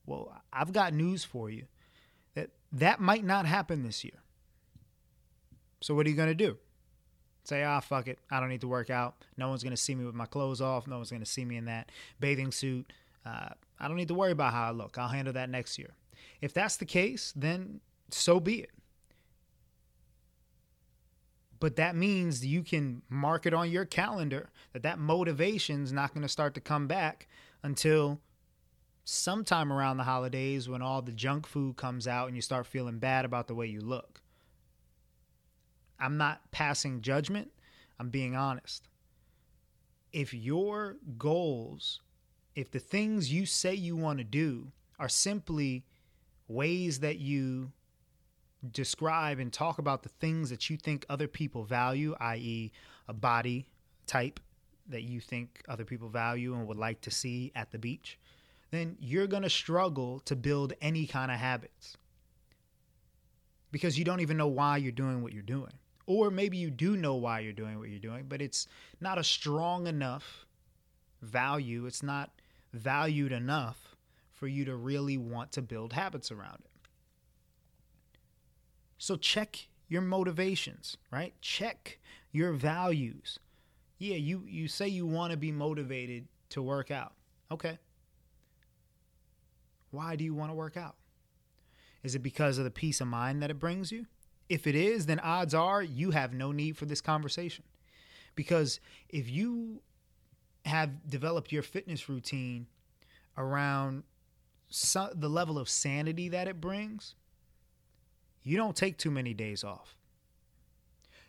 well, 0.04 0.42
I've 0.52 0.72
got 0.72 0.92
news 0.92 1.24
for 1.24 1.50
you 1.50 1.66
that 2.34 2.50
that 2.72 3.00
might 3.00 3.24
not 3.24 3.46
happen 3.46 3.82
this 3.82 4.02
year. 4.02 4.22
So 5.80 5.94
what 5.94 6.06
are 6.06 6.10
you 6.10 6.16
going 6.16 6.28
to 6.28 6.34
do? 6.34 6.58
Say, 7.44 7.64
ah, 7.64 7.80
fuck 7.80 8.06
it. 8.06 8.18
I 8.30 8.38
don't 8.38 8.48
need 8.48 8.60
to 8.60 8.68
work 8.68 8.90
out. 8.90 9.14
No 9.36 9.48
one's 9.48 9.62
going 9.62 9.72
to 9.72 9.76
see 9.76 9.94
me 9.94 10.04
with 10.04 10.14
my 10.14 10.26
clothes 10.26 10.60
off. 10.60 10.86
No 10.86 10.96
one's 10.96 11.10
going 11.10 11.22
to 11.22 11.26
see 11.26 11.44
me 11.44 11.56
in 11.56 11.64
that 11.64 11.90
bathing 12.20 12.52
suit. 12.52 12.92
Uh, 13.24 13.48
I 13.78 13.88
don't 13.88 13.96
need 13.96 14.08
to 14.08 14.14
worry 14.14 14.32
about 14.32 14.52
how 14.52 14.68
I 14.68 14.70
look. 14.70 14.98
I'll 14.98 15.08
handle 15.08 15.32
that 15.34 15.50
next 15.50 15.78
year. 15.78 15.94
If 16.40 16.52
that's 16.52 16.76
the 16.76 16.84
case, 16.84 17.32
then 17.34 17.80
so 18.10 18.40
be 18.40 18.60
it. 18.60 18.70
But 21.58 21.76
that 21.76 21.94
means 21.94 22.44
you 22.44 22.62
can 22.62 23.02
mark 23.10 23.44
it 23.44 23.52
on 23.52 23.70
your 23.70 23.84
calendar 23.84 24.48
that 24.72 24.82
that 24.82 24.98
motivation 24.98 25.82
is 25.84 25.92
not 25.92 26.14
going 26.14 26.22
to 26.22 26.28
start 26.28 26.54
to 26.54 26.60
come 26.60 26.86
back 26.86 27.28
until 27.62 28.20
sometime 29.04 29.72
around 29.72 29.98
the 29.98 30.04
holidays 30.04 30.68
when 30.68 30.80
all 30.80 31.02
the 31.02 31.12
junk 31.12 31.46
food 31.46 31.76
comes 31.76 32.08
out 32.08 32.28
and 32.28 32.36
you 32.36 32.42
start 32.42 32.66
feeling 32.66 32.98
bad 32.98 33.24
about 33.24 33.46
the 33.46 33.54
way 33.54 33.66
you 33.66 33.80
look. 33.80 34.22
I'm 36.00 36.16
not 36.16 36.50
passing 36.50 37.02
judgment, 37.02 37.50
I'm 37.98 38.10
being 38.10 38.34
honest. 38.34 38.88
If 40.12 40.34
your 40.34 40.96
goals, 41.18 42.00
if 42.56 42.70
the 42.70 42.78
things 42.78 43.32
you 43.32 43.46
say 43.46 43.74
you 43.74 43.96
want 43.96 44.18
to 44.18 44.24
do 44.24 44.72
are 44.98 45.08
simply 45.08 45.84
ways 46.48 47.00
that 47.00 47.18
you 47.18 47.72
describe 48.72 49.38
and 49.38 49.52
talk 49.52 49.78
about 49.78 50.02
the 50.02 50.08
things 50.08 50.50
that 50.50 50.68
you 50.68 50.76
think 50.76 51.06
other 51.08 51.28
people 51.28 51.64
value, 51.64 52.14
i.e., 52.20 52.72
a 53.08 53.12
body 53.12 53.66
type 54.06 54.40
that 54.88 55.02
you 55.02 55.20
think 55.20 55.62
other 55.68 55.84
people 55.84 56.08
value 56.08 56.54
and 56.54 56.66
would 56.66 56.76
like 56.76 57.00
to 57.02 57.10
see 57.10 57.52
at 57.54 57.70
the 57.70 57.78
beach, 57.78 58.18
then 58.70 58.96
you're 59.00 59.26
going 59.26 59.42
to 59.42 59.50
struggle 59.50 60.20
to 60.20 60.36
build 60.36 60.72
any 60.80 61.06
kind 61.06 61.30
of 61.30 61.38
habits 61.38 61.96
because 63.70 63.98
you 63.98 64.04
don't 64.04 64.20
even 64.20 64.36
know 64.36 64.48
why 64.48 64.76
you're 64.76 64.92
doing 64.92 65.22
what 65.22 65.32
you're 65.32 65.42
doing. 65.42 65.72
Or 66.10 66.28
maybe 66.28 66.56
you 66.56 66.70
do 66.72 66.96
know 66.96 67.14
why 67.14 67.38
you're 67.38 67.52
doing 67.52 67.78
what 67.78 67.88
you're 67.88 68.00
doing, 68.00 68.24
but 68.28 68.42
it's 68.42 68.66
not 69.00 69.16
a 69.16 69.22
strong 69.22 69.86
enough 69.86 70.44
value. 71.22 71.86
It's 71.86 72.02
not 72.02 72.30
valued 72.72 73.30
enough 73.30 73.94
for 74.32 74.48
you 74.48 74.64
to 74.64 74.74
really 74.74 75.16
want 75.16 75.52
to 75.52 75.62
build 75.62 75.92
habits 75.92 76.32
around 76.32 76.62
it. 76.64 76.70
So 78.98 79.14
check 79.14 79.68
your 79.86 80.02
motivations, 80.02 80.96
right? 81.12 81.32
Check 81.42 82.00
your 82.32 82.54
values. 82.54 83.38
Yeah, 83.98 84.16
you 84.16 84.42
you 84.48 84.66
say 84.66 84.88
you 84.88 85.06
want 85.06 85.30
to 85.30 85.36
be 85.36 85.52
motivated 85.52 86.26
to 86.48 86.60
work 86.60 86.90
out. 86.90 87.12
Okay. 87.52 87.78
Why 89.92 90.16
do 90.16 90.24
you 90.24 90.34
want 90.34 90.50
to 90.50 90.56
work 90.56 90.76
out? 90.76 90.96
Is 92.02 92.16
it 92.16 92.20
because 92.24 92.58
of 92.58 92.64
the 92.64 92.70
peace 92.72 93.00
of 93.00 93.06
mind 93.06 93.44
that 93.44 93.50
it 93.52 93.60
brings 93.60 93.92
you? 93.92 94.06
If 94.50 94.66
it 94.66 94.74
is, 94.74 95.06
then 95.06 95.20
odds 95.20 95.54
are 95.54 95.80
you 95.80 96.10
have 96.10 96.34
no 96.34 96.50
need 96.50 96.76
for 96.76 96.84
this 96.84 97.00
conversation. 97.00 97.64
Because 98.34 98.80
if 99.08 99.30
you 99.30 99.80
have 100.64 101.08
developed 101.08 101.52
your 101.52 101.62
fitness 101.62 102.08
routine 102.08 102.66
around 103.38 104.02
the 105.14 105.28
level 105.28 105.56
of 105.56 105.68
sanity 105.68 106.28
that 106.30 106.48
it 106.48 106.60
brings, 106.60 107.14
you 108.42 108.56
don't 108.56 108.76
take 108.76 108.98
too 108.98 109.10
many 109.12 109.32
days 109.34 109.62
off. 109.62 109.96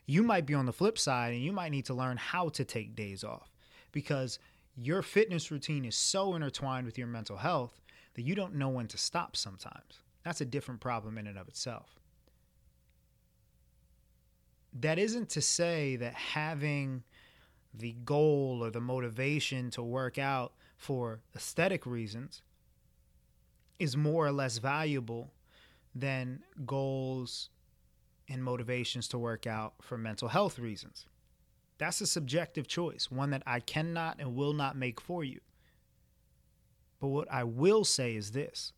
You 0.08 0.24
might 0.24 0.48
be 0.48 0.56
on 0.56 0.66
the 0.66 0.74
flip 0.74 0.98
side 0.98 1.34
and 1.34 1.44
you 1.44 1.51
might 1.51 1.72
need 1.72 1.86
to 1.86 1.94
learn 1.94 2.18
how 2.18 2.50
to 2.50 2.66
take 2.66 2.96
days 2.96 3.24
off 3.24 3.51
because 3.92 4.40
your 4.75 5.04
fitness 5.04 5.51
routine 5.51 5.86
is 5.86 5.96
so 5.96 6.34
intertwined 6.34 6.88
with 6.88 6.98
your 6.98 7.08
mental 7.08 7.38
health 7.38 7.82
that 8.16 8.24
you 8.24 8.34
don't 8.34 8.56
know 8.56 8.70
when 8.70 8.88
to 8.88 8.98
stop 8.98 9.36
sometimes. 9.36 10.01
That's 10.25 10.42
a 10.42 10.46
different 10.46 10.82
problem 10.82 11.20
in 11.20 11.28
and 11.28 11.38
of 11.38 11.48
itself. 11.48 12.00
That 14.74 14.98
isn't 14.98 15.30
to 15.30 15.42
say 15.42 15.96
that 15.98 16.13
having 16.13 17.04
the 17.74 17.96
goal 18.06 18.60
or 18.62 18.70
the 18.70 18.82
motivation 18.82 19.70
to 19.72 19.84
work 19.84 20.18
out 20.18 20.54
for 20.78 21.20
aesthetic 21.36 21.86
reasons 21.86 22.42
is 23.80 23.98
more 23.98 24.25
or 24.25 24.32
less 24.32 24.58
valuable 24.58 25.32
than 25.94 26.42
goals 26.66 27.50
and 28.30 28.44
motivations 28.44 29.08
to 29.10 29.18
work 29.18 29.46
out 29.46 29.74
for 29.82 29.98
mental 29.98 30.30
health 30.30 30.58
reasons. 30.58 31.06
That's 31.78 32.00
a 32.00 32.08
subjective 32.08 32.68
choice, 32.68 33.10
one 33.10 33.32
that 33.32 33.44
I 33.46 33.60
cannot 33.60 34.18
and 34.20 34.36
will 34.36 34.54
not 34.54 34.78
make 34.78 35.01
for 35.01 35.24
you. 35.24 35.40
But 37.00 37.08
what 37.08 37.32
I 37.32 37.44
will 37.44 37.84
say 37.84 38.16
is 38.16 38.32
this 38.32 38.74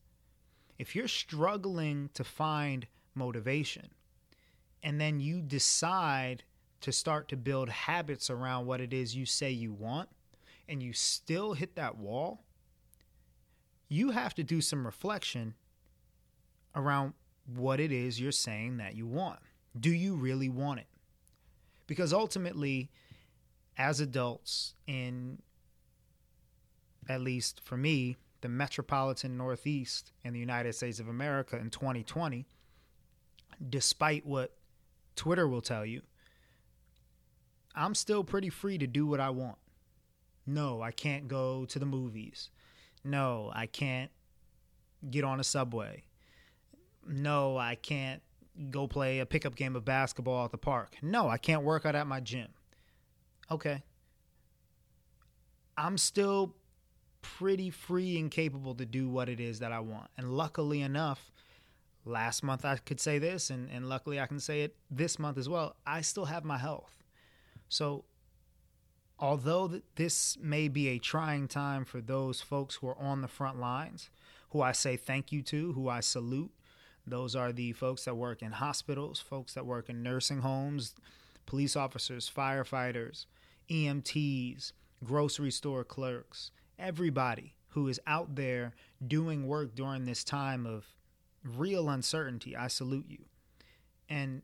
if 0.79 0.95
you're 0.95 1.07
struggling 1.07 2.09
to 2.13 2.23
find 2.23 2.88
motivation 3.13 3.89
and 4.83 4.99
then 4.99 5.19
you 5.19 5.41
decide 5.41 6.43
to 6.81 6.91
start 6.91 7.29
to 7.29 7.37
build 7.37 7.69
habits 7.69 8.29
around 8.29 8.65
what 8.65 8.81
it 8.81 8.91
is 8.91 9.15
you 9.15 9.25
say 9.25 9.49
you 9.49 9.71
want 9.71 10.09
and 10.67 10.83
you 10.83 10.91
still 10.91 11.53
hit 11.53 11.75
that 11.75 11.97
wall, 11.97 12.43
you 13.87 14.11
have 14.11 14.33
to 14.35 14.43
do 14.43 14.59
some 14.59 14.85
reflection 14.85 15.55
around 16.75 17.13
what 17.45 17.79
it 17.79 17.91
is 17.91 18.19
you're 18.19 18.31
saying 18.31 18.77
that 18.77 18.95
you 18.95 19.07
want. 19.07 19.39
Do 19.79 19.91
you 19.91 20.15
really 20.15 20.49
want 20.49 20.79
it? 20.81 20.87
Because 21.87 22.13
ultimately, 22.13 22.89
as 23.77 23.99
adults 23.99 24.75
in 24.87 25.39
at 27.09 27.21
least 27.21 27.61
for 27.63 27.75
me, 27.75 28.15
the 28.41 28.49
metropolitan 28.49 29.37
Northeast 29.37 30.11
in 30.23 30.33
the 30.33 30.39
United 30.39 30.73
States 30.73 30.99
of 30.99 31.07
America 31.07 31.57
in 31.57 31.69
2020, 31.69 32.45
despite 33.69 34.25
what 34.25 34.53
Twitter 35.15 35.48
will 35.48 35.62
tell 35.62 35.86
you, 35.86 36.01
I'm 37.75 37.96
still 37.96 38.24
pretty 38.24 38.50
free 38.50 38.77
to 38.77 38.88
do 38.88 39.05
what 39.05 39.20
I 39.20 39.29
want. 39.29 39.58
No, 40.46 40.82
I 40.82 40.91
can't 40.91 41.27
go 41.27 41.65
to 41.65 41.79
the 41.79 41.86
movies. 41.86 42.50
No, 43.03 43.51
I 43.53 43.65
can't 43.65 44.12
get 45.10 45.24
on 45.24 45.39
a 45.39 45.43
subway. 45.43 46.03
No, 47.08 47.58
I 47.58 47.75
can't 47.75 48.22
go 48.70 48.88
play 48.88 49.20
a 49.20 49.25
pickup 49.25 49.55
game 49.55 49.75
of 49.75 49.84
basketball 49.84 50.46
at 50.46 50.51
the 50.51 50.58
park. 50.58 50.96
No, 51.01 51.27
I 51.27 51.38
can't 51.38 51.63
work 51.63 51.86
out 51.86 51.96
at 51.96 52.08
my 52.08 52.20
gym. 52.20 52.50
Okay. 53.50 53.84
I'm 55.77 55.98
still 55.98 56.55
pretty 57.22 57.70
free 57.70 58.20
and 58.20 58.29
capable 58.29 58.75
to 58.75 58.86
do 58.86 59.10
what 59.10 59.29
it 59.29 59.39
is 59.39 59.60
that 59.60 59.72
I 59.72 59.79
want. 59.79 60.10
And 60.17 60.38
luckily 60.38 60.82
enough, 60.82 61.32
last 62.05 62.43
month 62.43 62.65
I 62.65 62.77
could 62.77 63.00
say 63.00 63.19
this, 63.19 63.50
and, 63.50 63.69
and 63.69 63.88
luckily 63.88 64.19
I 64.19 64.27
can 64.27 64.39
say 64.39 64.62
it 64.62 64.75
this 64.89 65.19
month 65.19 65.38
as 65.38 65.50
well. 65.50 65.75
I 65.86 66.01
still 66.01 66.25
have 66.25 66.43
my 66.43 66.57
health. 66.57 67.03
So, 67.69 68.05
although 69.19 69.81
this 69.95 70.38
may 70.41 70.67
be 70.67 70.89
a 70.89 71.00
trying 71.00 71.48
time 71.48 71.86
for 71.86 72.01
those 72.01 72.41
folks 72.41 72.75
who 72.75 72.88
are 72.88 72.98
on 72.98 73.22
the 73.22 73.27
front 73.27 73.60
lines, 73.60 74.10
who 74.50 74.62
I 74.62 74.72
say 74.72 74.98
thank 74.98 75.31
you 75.31 75.41
to, 75.43 75.74
who 75.74 75.89
I 75.89 76.01
salute, 76.01 76.51
those 77.05 77.36
are 77.36 77.51
the 77.51 77.74
folks 77.74 78.05
that 78.05 78.15
work 78.15 78.41
in 78.41 78.51
hospitals, 78.51 79.19
folks 79.19 79.53
that 79.53 79.65
work 79.65 79.89
in 79.89 80.03
nursing 80.03 80.39
homes, 80.39 80.95
police 81.45 81.75
officers, 81.75 82.31
firefighters, 82.33 83.25
EMTs, 83.69 84.72
grocery 85.03 85.51
store 85.51 85.83
clerks, 85.83 86.51
everybody 86.79 87.55
who 87.69 87.88
is 87.88 88.00
out 88.07 88.36
there 88.36 88.74
doing 89.05 89.48
work 89.48 89.75
during 89.75 90.05
this 90.05 90.24
time 90.24 90.65
of 90.65 90.86
real 91.43 91.89
uncertainty. 91.89 92.55
I 92.55 92.67
salute 92.67 93.05
you. 93.07 93.25
And 94.09 94.41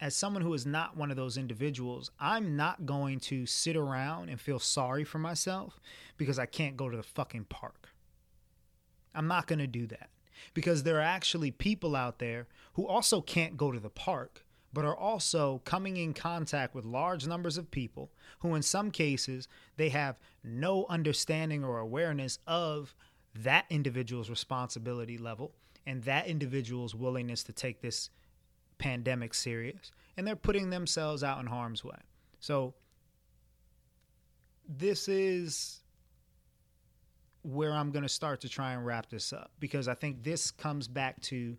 as 0.00 0.14
someone 0.14 0.42
who 0.42 0.54
is 0.54 0.66
not 0.66 0.96
one 0.96 1.10
of 1.10 1.16
those 1.16 1.36
individuals, 1.36 2.10
I'm 2.18 2.56
not 2.56 2.86
going 2.86 3.20
to 3.20 3.46
sit 3.46 3.76
around 3.76 4.28
and 4.28 4.40
feel 4.40 4.58
sorry 4.58 5.04
for 5.04 5.18
myself 5.18 5.80
because 6.16 6.38
I 6.38 6.46
can't 6.46 6.76
go 6.76 6.88
to 6.88 6.96
the 6.96 7.02
fucking 7.02 7.44
park. 7.44 7.90
I'm 9.14 9.28
not 9.28 9.46
going 9.46 9.60
to 9.60 9.66
do 9.66 9.86
that 9.86 10.10
because 10.52 10.82
there 10.82 10.98
are 10.98 11.02
actually 11.02 11.50
people 11.50 11.94
out 11.94 12.18
there 12.18 12.48
who 12.74 12.86
also 12.86 13.20
can't 13.20 13.56
go 13.56 13.70
to 13.72 13.78
the 13.78 13.90
park 13.90 14.44
but 14.74 14.84
are 14.84 14.96
also 14.96 15.62
coming 15.64 15.96
in 15.96 16.12
contact 16.12 16.74
with 16.74 16.84
large 16.84 17.28
numbers 17.28 17.56
of 17.56 17.70
people 17.70 18.10
who, 18.40 18.56
in 18.56 18.62
some 18.62 18.90
cases, 18.90 19.46
they 19.76 19.88
have 19.88 20.18
no 20.42 20.84
understanding 20.90 21.62
or 21.64 21.78
awareness 21.78 22.40
of 22.46 22.96
that 23.36 23.66
individual's 23.70 24.28
responsibility 24.28 25.16
level 25.16 25.54
and 25.86 26.02
that 26.04 26.26
individual's 26.26 26.94
willingness 26.94 27.42
to 27.44 27.52
take 27.52 27.80
this 27.80 28.10
pandemic 28.78 29.34
serious. 29.34 29.92
And 30.16 30.26
they're 30.26 30.36
putting 30.36 30.70
themselves 30.70 31.22
out 31.22 31.40
in 31.40 31.46
harm's 31.46 31.84
way. 31.84 31.96
So, 32.40 32.74
this 34.68 35.08
is 35.08 35.82
where 37.42 37.72
I'm 37.72 37.90
going 37.90 38.02
to 38.02 38.08
start 38.08 38.40
to 38.40 38.48
try 38.48 38.72
and 38.72 38.84
wrap 38.84 39.10
this 39.10 39.32
up 39.32 39.50
because 39.60 39.86
I 39.86 39.94
think 39.94 40.22
this 40.22 40.50
comes 40.50 40.88
back 40.88 41.20
to 41.22 41.56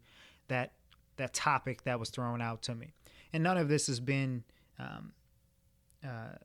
that 0.48 0.74
that 1.18 1.34
topic 1.34 1.84
that 1.84 2.00
was 2.00 2.10
thrown 2.10 2.42
out 2.42 2.64
to 2.64 2.76
me 2.76 2.94
and 3.32 3.44
none 3.44 3.58
of 3.58 3.70
this 3.70 3.88
has 3.88 4.00
been 4.00 4.44
um, 4.80 5.14
uh, 6.04 6.38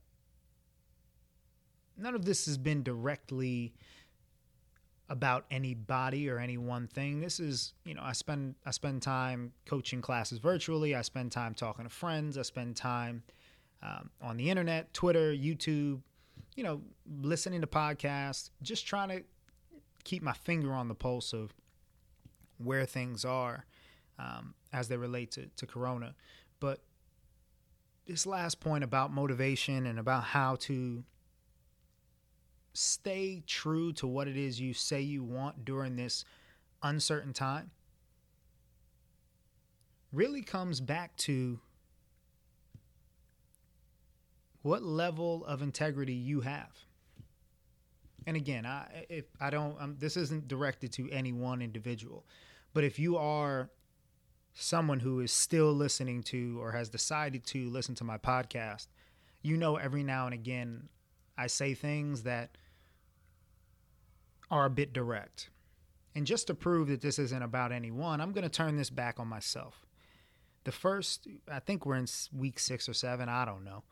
none 1.97 2.15
of 2.15 2.25
this 2.25 2.47
has 2.47 2.59
been 2.59 2.83
directly 2.83 3.73
about 5.11 5.45
anybody 5.51 6.31
or 6.31 6.39
any 6.39 6.57
one 6.57 6.87
thing. 6.87 7.21
This 7.21 7.41
is, 7.41 7.75
you 7.85 7.95
know, 7.95 8.03
I 8.03 8.13
spend 8.13 8.55
I 8.65 8.71
spend 8.71 9.03
time 9.03 9.53
coaching 9.67 10.01
classes 10.01 10.39
virtually. 10.39 10.95
I 10.95 11.03
spend 11.03 11.33
time 11.33 11.53
talking 11.53 11.85
to 11.85 11.91
friends. 11.91 12.39
I 12.39 12.43
spend 12.43 12.77
time 12.77 13.25
um, 13.83 14.11
on 14.23 14.37
the 14.37 14.49
internet, 14.49 14.95
Twitter, 14.95 15.33
YouTube, 15.35 16.01
you 16.55 16.63
know, 16.63 16.81
listening 17.21 17.61
to 17.61 17.67
podcasts, 17.67 18.51
just 18.63 18.87
trying 18.87 19.09
to 19.09 19.25
keep 20.05 20.23
my 20.23 20.33
finger 20.33 20.73
on 20.73 20.87
the 20.87 20.95
pulse 20.95 21.33
of 21.33 21.53
where 22.59 22.87
things 22.87 23.25
are 23.25 23.67
um, 24.19 24.55
as 24.73 24.89
they 24.89 24.97
relate 24.97 25.33
to, 25.33 25.47
to 25.57 25.67
Corona. 25.67 26.15
But 26.61 26.81
this 28.07 28.27
last 28.27 28.61
point 28.61 28.85
about 28.85 29.13
motivation 29.13 29.87
and 29.87 29.99
about 29.99 30.25
how 30.25 30.57
to 30.57 31.03
stay 32.73 33.43
true 33.47 33.93
to 33.93 34.07
what 34.07 34.29
it 34.29 34.37
is 34.37 34.61
you 34.61 34.73
say 34.73 35.01
you 35.01 35.23
want 35.23 35.65
during 35.65 35.97
this 35.97 36.25
uncertain 36.83 37.33
time 37.33 37.71
really 40.13 40.43
comes 40.43 40.81
back 40.81 41.17
to 41.17 41.61
what 44.63 44.83
level 44.83 45.45
of 45.47 45.63
integrity 45.63 46.13
you 46.13 46.41
have. 46.41 46.71
And 48.27 48.37
again, 48.37 48.67
I 48.67 49.07
if 49.09 49.25
I 49.41 49.51
don't 49.51 49.81
um, 49.81 49.97
this 49.99 50.17
isn't 50.17 50.47
directed 50.47 50.93
to 50.95 51.11
any 51.11 51.33
one 51.33 51.63
individual, 51.63 52.27
but 52.75 52.85
if 52.85 52.99
you 52.99 53.17
are 53.17 53.71
someone 54.53 55.01
who 55.01 55.21
is 55.21 55.33
still 55.33 55.73
listening 55.73 56.23
to 56.25 56.61
or 56.61 56.73
has 56.73 56.89
decided 56.89 57.47
to 57.47 57.71
listen 57.71 57.95
to 57.95 58.05
my 58.05 58.19
podcast, 58.19 58.89
you 59.43 59.57
know, 59.57 59.77
every 59.77 60.03
now 60.03 60.27
and 60.27 60.35
again, 60.35 60.89
I 61.41 61.47
say 61.47 61.73
things 61.73 62.25
that 62.25 62.59
are 64.51 64.67
a 64.67 64.71
bit 64.71 64.93
direct. 64.93 65.49
And 66.15 66.27
just 66.27 66.49
to 66.49 66.55
prove 66.55 66.89
that 66.89 67.01
this 67.01 67.19
isn't 67.19 67.43
about 67.43 67.73
anyone, 67.73 68.21
I'm 68.21 68.33
going 68.33 68.43
to 68.43 68.51
turn 68.51 68.77
this 68.77 68.91
back 68.91 69.19
on 69.19 69.27
myself. 69.27 69.87
The 70.65 70.73
first, 70.73 71.27
I 71.51 71.61
think 71.61 71.87
we're 71.87 71.97
in 71.97 72.07
week 72.37 72.59
six 72.59 72.89
or 72.89 72.93
seven, 72.93 73.29
I 73.31 73.47
don't 73.47 73.65
know. 73.65 73.85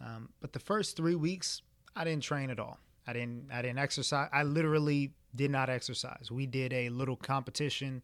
Um, 0.00 0.30
but 0.40 0.54
the 0.54 0.58
first 0.58 0.96
three 0.96 1.14
weeks, 1.16 1.60
I 1.94 2.04
didn't 2.04 2.22
train 2.22 2.48
at 2.48 2.58
all. 2.58 2.78
I 3.06 3.12
didn't. 3.12 3.50
I 3.52 3.62
didn't 3.62 3.78
exercise. 3.78 4.28
I 4.32 4.42
literally 4.42 5.12
did 5.34 5.50
not 5.50 5.68
exercise. 5.68 6.30
We 6.30 6.46
did 6.46 6.72
a 6.72 6.88
little 6.88 7.16
competition 7.16 8.02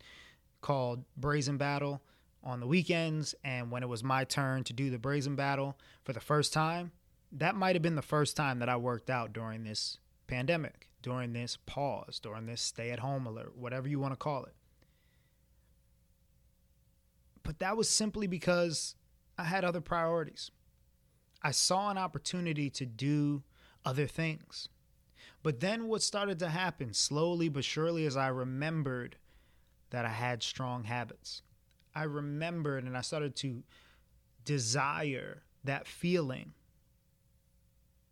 called 0.61 1.05
Brazen 1.17 1.57
Battle 1.57 2.03
on 2.45 2.61
the 2.61 2.67
weekends. 2.67 3.35
And 3.43 3.71
when 3.71 3.83
it 3.83 3.89
was 3.89 4.05
my 4.05 4.25
turn 4.25 4.65
to 4.65 4.73
do 4.73 4.91
the 4.91 4.99
Brazen 4.99 5.35
Battle 5.35 5.77
for 6.05 6.13
the 6.13 6.21
first 6.21 6.53
time, 6.53 6.93
that 7.33 7.57
might 7.57 7.75
have 7.75 7.83
been 7.83 7.97
the 7.97 8.03
first 8.03 8.37
time 8.37 8.59
that 8.59 8.69
I 8.69 8.77
worked 8.77 9.09
out 9.09 9.33
during 9.33 9.65
this 9.65 9.99
pandemic, 10.27 10.89
during 11.03 11.33
this 11.33 11.57
pause, 11.67 12.21
during 12.23 12.47
this 12.47 12.61
stay 12.61 12.91
at 12.91 13.01
home 13.01 13.27
alert, 13.27 13.57
whatever 13.57 13.89
you 13.89 13.99
want 13.99 14.13
to 14.13 14.17
call 14.17 14.45
it. 14.45 14.55
But 17.43 17.59
that 17.59 17.77
was 17.77 17.89
simply 17.89 18.27
because 18.27 18.95
I 19.39 19.45
had 19.45 19.65
other 19.65 19.81
priorities. 19.81 20.51
I 21.43 21.51
saw 21.51 21.91
an 21.91 21.99
opportunity 21.99 22.71
to 22.71 22.87
do 22.87 23.43
other 23.85 24.07
things. 24.07 24.69
But 25.43 25.59
then 25.59 25.89
what 25.89 26.03
started 26.03 26.39
to 26.39 26.49
happen 26.49 26.95
slowly 26.95 27.49
but 27.49 27.65
surely 27.65 28.07
as 28.07 28.17
I 28.17 28.29
remembered 28.29 29.17
that 29.91 30.05
I 30.05 30.11
had 30.11 30.43
strong 30.43 30.85
habits. 30.85 31.43
I 31.95 32.05
remembered 32.05 32.85
and 32.85 32.97
I 32.97 33.01
started 33.01 33.35
to 33.37 33.65
desire 34.45 35.43
that 35.65 35.87
feeling 35.87 36.53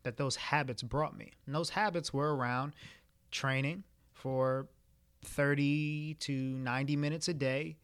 that 0.02 0.16
those 0.16 0.36
habits 0.36 0.82
brought 0.82 1.16
me. 1.16 1.32
And 1.46 1.54
those 1.54 1.70
habits 1.70 2.12
were 2.12 2.34
around 2.34 2.74
training 3.30 3.84
for 4.12 4.68
30 5.24 6.14
to 6.20 6.32
90 6.32 6.96
minutes 6.96 7.28
a 7.28 7.34
day 7.34 7.76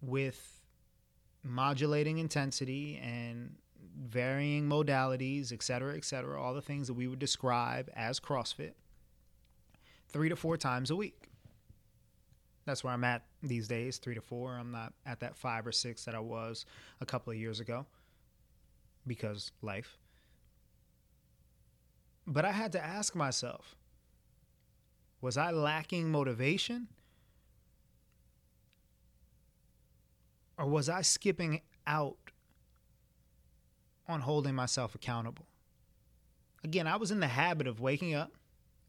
with 0.00 0.60
modulating 1.42 2.18
intensity 2.18 3.00
and 3.02 3.56
varying 3.98 4.68
modalities, 4.68 5.52
et 5.52 5.62
cetera, 5.62 5.96
et 5.96 6.04
cetera, 6.04 6.40
all 6.40 6.54
the 6.54 6.60
things 6.60 6.88
that 6.88 6.94
we 6.94 7.06
would 7.06 7.18
describe 7.18 7.88
as 7.94 8.20
CrossFit, 8.20 8.72
three 10.08 10.28
to 10.28 10.36
four 10.36 10.56
times 10.56 10.90
a 10.90 10.96
week 10.96 11.26
that's 12.66 12.82
where 12.82 12.92
I'm 12.92 13.04
at 13.04 13.22
these 13.42 13.68
days, 13.68 13.98
three 13.98 14.16
to 14.16 14.20
four. 14.20 14.58
I'm 14.58 14.72
not 14.72 14.92
at 15.06 15.20
that 15.20 15.36
five 15.36 15.66
or 15.66 15.72
six 15.72 16.04
that 16.04 16.14
I 16.14 16.20
was 16.20 16.66
a 17.00 17.06
couple 17.06 17.32
of 17.32 17.38
years 17.38 17.60
ago 17.60 17.86
because 19.06 19.52
life. 19.62 19.96
But 22.26 22.44
I 22.44 22.52
had 22.52 22.72
to 22.72 22.84
ask 22.84 23.14
myself 23.14 23.76
was 25.20 25.36
I 25.36 25.50
lacking 25.50 26.10
motivation? 26.10 26.88
Or 30.58 30.66
was 30.66 30.88
I 30.88 31.02
skipping 31.02 31.60
out 31.86 32.16
on 34.08 34.20
holding 34.20 34.54
myself 34.54 34.94
accountable? 34.94 35.46
Again, 36.64 36.86
I 36.86 36.96
was 36.96 37.10
in 37.10 37.20
the 37.20 37.26
habit 37.26 37.66
of 37.66 37.80
waking 37.80 38.14
up, 38.14 38.32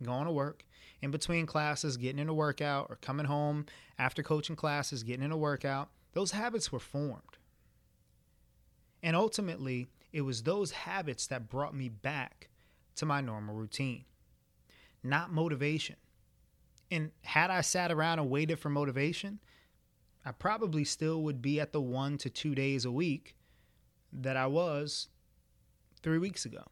going 0.02 0.26
to 0.26 0.32
work, 0.32 0.63
in 1.02 1.12
between 1.12 1.45
classes, 1.45 1.97
getting 1.97 2.19
in 2.19 2.30
a 2.30 2.34
workout, 2.34 2.88
or 2.89 2.95
coming 2.97 3.26
home 3.26 3.65
after 4.00 4.23
coaching 4.23 4.56
classes, 4.56 5.04
getting 5.04 5.26
in 5.26 5.32
a 5.32 5.38
workout. 5.38 5.89
Those 6.13 6.32
habits 6.32 6.71
were 6.71 6.80
formed. 6.80 7.38
And 9.04 9.15
ultimately, 9.15 9.88
it 10.12 10.21
was 10.21 10.43
those 10.43 10.71
habits 10.71 11.28
that 11.28 11.50
brought 11.50 11.76
me 11.76 11.89
back 11.89 12.50
to 12.97 13.05
my 13.05 13.21
normal 13.21 13.55
routine, 13.55 14.05
not 15.03 15.31
motivation. 15.31 15.95
And 16.89 17.12
had 17.21 17.49
I 17.49 17.62
sat 17.62 17.91
around 17.91 18.19
and 18.19 18.29
waited 18.29 18.60
for 18.60 18.69
motivation, 18.69 19.39
I 20.25 20.31
probably 20.31 20.83
still 20.83 21.23
would 21.23 21.41
be 21.41 21.60
at 21.60 21.73
the 21.73 21.81
one 21.81 22.17
to 22.19 22.29
two 22.29 22.55
days 22.55 22.86
a 22.86 22.91
week 22.91 23.36
that 24.12 24.38
I 24.38 24.47
was 24.47 25.07
three 26.01 26.17
weeks 26.17 26.45
ago. 26.45 26.63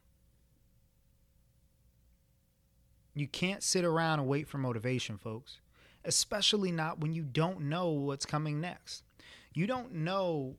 You 3.13 3.27
can't 3.27 3.63
sit 3.63 3.85
around 3.85 4.19
and 4.19 4.27
wait 4.27 4.47
for 4.47 4.57
motivation, 4.57 5.17
folks, 5.17 5.59
especially 6.03 6.71
not 6.71 6.99
when 6.99 7.13
you 7.13 7.23
don't 7.23 7.61
know 7.61 7.91
what's 7.91 8.25
coming 8.25 8.59
next. 8.59 9.03
You 9.53 9.67
don't 9.67 9.93
know 9.93 10.57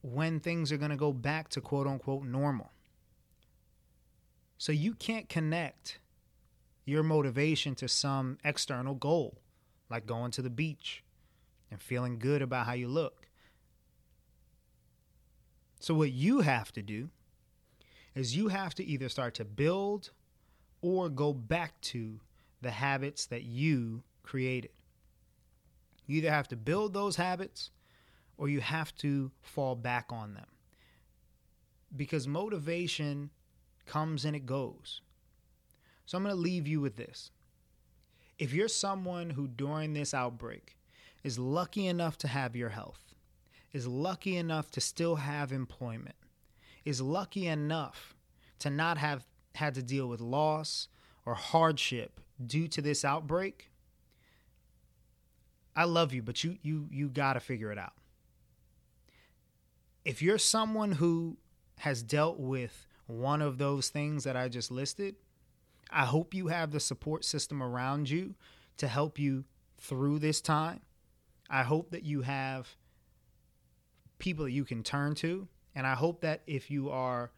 when 0.00 0.40
things 0.40 0.72
are 0.72 0.78
going 0.78 0.90
to 0.90 0.96
go 0.96 1.12
back 1.12 1.48
to 1.50 1.60
quote 1.60 1.86
unquote 1.86 2.24
normal. 2.24 2.72
So 4.58 4.72
you 4.72 4.94
can't 4.94 5.28
connect 5.28 6.00
your 6.84 7.04
motivation 7.04 7.76
to 7.76 7.86
some 7.88 8.38
external 8.44 8.94
goal, 8.94 9.38
like 9.88 10.04
going 10.04 10.32
to 10.32 10.42
the 10.42 10.50
beach 10.50 11.04
and 11.70 11.80
feeling 11.80 12.18
good 12.18 12.42
about 12.42 12.66
how 12.66 12.72
you 12.72 12.88
look. 12.88 13.28
So, 15.80 15.94
what 15.94 16.10
you 16.10 16.40
have 16.40 16.72
to 16.72 16.82
do 16.82 17.10
is 18.16 18.34
you 18.36 18.48
have 18.48 18.74
to 18.74 18.84
either 18.84 19.08
start 19.08 19.34
to 19.34 19.44
build 19.44 20.10
or 20.80 21.08
go 21.08 21.32
back 21.32 21.80
to 21.82 22.20
the 22.60 22.72
habits 22.72 23.26
that 23.26 23.44
you 23.44 24.02
created. 24.24 24.72
You 26.06 26.16
either 26.18 26.32
have 26.32 26.48
to 26.48 26.56
build 26.56 26.94
those 26.94 27.14
habits 27.14 27.70
or 28.36 28.48
you 28.48 28.60
have 28.60 28.94
to 28.96 29.30
fall 29.40 29.76
back 29.76 30.06
on 30.10 30.34
them. 30.34 30.46
Because 31.96 32.26
motivation 32.26 33.30
comes 33.88 34.24
and 34.24 34.36
it 34.36 34.46
goes. 34.46 35.00
So 36.06 36.16
I'm 36.16 36.24
going 36.24 36.34
to 36.34 36.40
leave 36.40 36.68
you 36.68 36.80
with 36.80 36.96
this. 36.96 37.30
If 38.38 38.52
you're 38.52 38.68
someone 38.68 39.30
who 39.30 39.48
during 39.48 39.92
this 39.92 40.14
outbreak 40.14 40.76
is 41.24 41.38
lucky 41.38 41.86
enough 41.86 42.16
to 42.18 42.28
have 42.28 42.54
your 42.54 42.68
health, 42.68 43.14
is 43.72 43.86
lucky 43.86 44.36
enough 44.36 44.70
to 44.70 44.80
still 44.80 45.16
have 45.16 45.52
employment, 45.52 46.14
is 46.84 47.00
lucky 47.00 47.46
enough 47.46 48.14
to 48.60 48.70
not 48.70 48.98
have 48.98 49.26
had 49.56 49.74
to 49.74 49.82
deal 49.82 50.06
with 50.06 50.20
loss 50.20 50.88
or 51.26 51.34
hardship 51.34 52.20
due 52.44 52.68
to 52.68 52.80
this 52.80 53.04
outbreak, 53.04 53.70
I 55.78 55.84
love 55.84 56.12
you, 56.12 56.22
but 56.22 56.42
you 56.42 56.58
you 56.62 56.88
you 56.90 57.08
got 57.08 57.34
to 57.34 57.40
figure 57.40 57.70
it 57.70 57.78
out. 57.78 57.92
If 60.04 60.22
you're 60.22 60.38
someone 60.38 60.92
who 60.92 61.36
has 61.78 62.02
dealt 62.02 62.40
with 62.40 62.87
one 63.08 63.42
of 63.42 63.58
those 63.58 63.88
things 63.88 64.22
that 64.24 64.36
I 64.36 64.48
just 64.48 64.70
listed, 64.70 65.16
I 65.90 66.04
hope 66.04 66.34
you 66.34 66.46
have 66.48 66.70
the 66.70 66.78
support 66.78 67.24
system 67.24 67.62
around 67.62 68.08
you 68.08 68.34
to 68.76 68.86
help 68.86 69.18
you 69.18 69.44
through 69.78 70.20
this 70.20 70.40
time. 70.40 70.80
I 71.50 71.62
hope 71.62 71.90
that 71.90 72.04
you 72.04 72.22
have 72.22 72.68
people 74.18 74.44
that 74.44 74.52
you 74.52 74.64
can 74.64 74.82
turn 74.82 75.14
to. 75.16 75.48
And 75.74 75.86
I 75.86 75.94
hope 75.94 76.20
that 76.20 76.42
if 76.46 76.70
you 76.70 76.90
are 76.90 77.32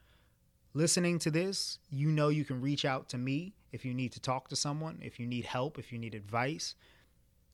listening 0.75 1.19
to 1.21 1.31
this, 1.31 1.79
you 1.89 2.09
know 2.09 2.29
you 2.29 2.45
can 2.45 2.61
reach 2.61 2.85
out 2.85 3.09
to 3.11 3.19
me 3.19 3.55
if 3.71 3.85
you 3.85 3.95
need 3.95 4.13
to 4.13 4.21
talk 4.21 4.49
to 4.49 4.57
someone, 4.57 4.99
if 5.01 5.21
you 5.21 5.27
need 5.27 5.45
help, 5.45 5.79
if 5.79 5.93
you 5.93 5.99
need 5.99 6.15
advice, 6.15 6.75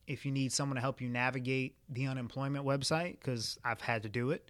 if 0.06 0.24
you 0.24 0.32
need 0.32 0.52
someone 0.52 0.76
to 0.76 0.80
help 0.80 1.00
you 1.00 1.08
navigate 1.08 1.76
the 1.90 2.06
unemployment 2.06 2.64
website, 2.64 3.18
because 3.20 3.58
I've 3.64 3.82
had 3.82 4.02
to 4.04 4.08
do 4.08 4.30
it. 4.30 4.48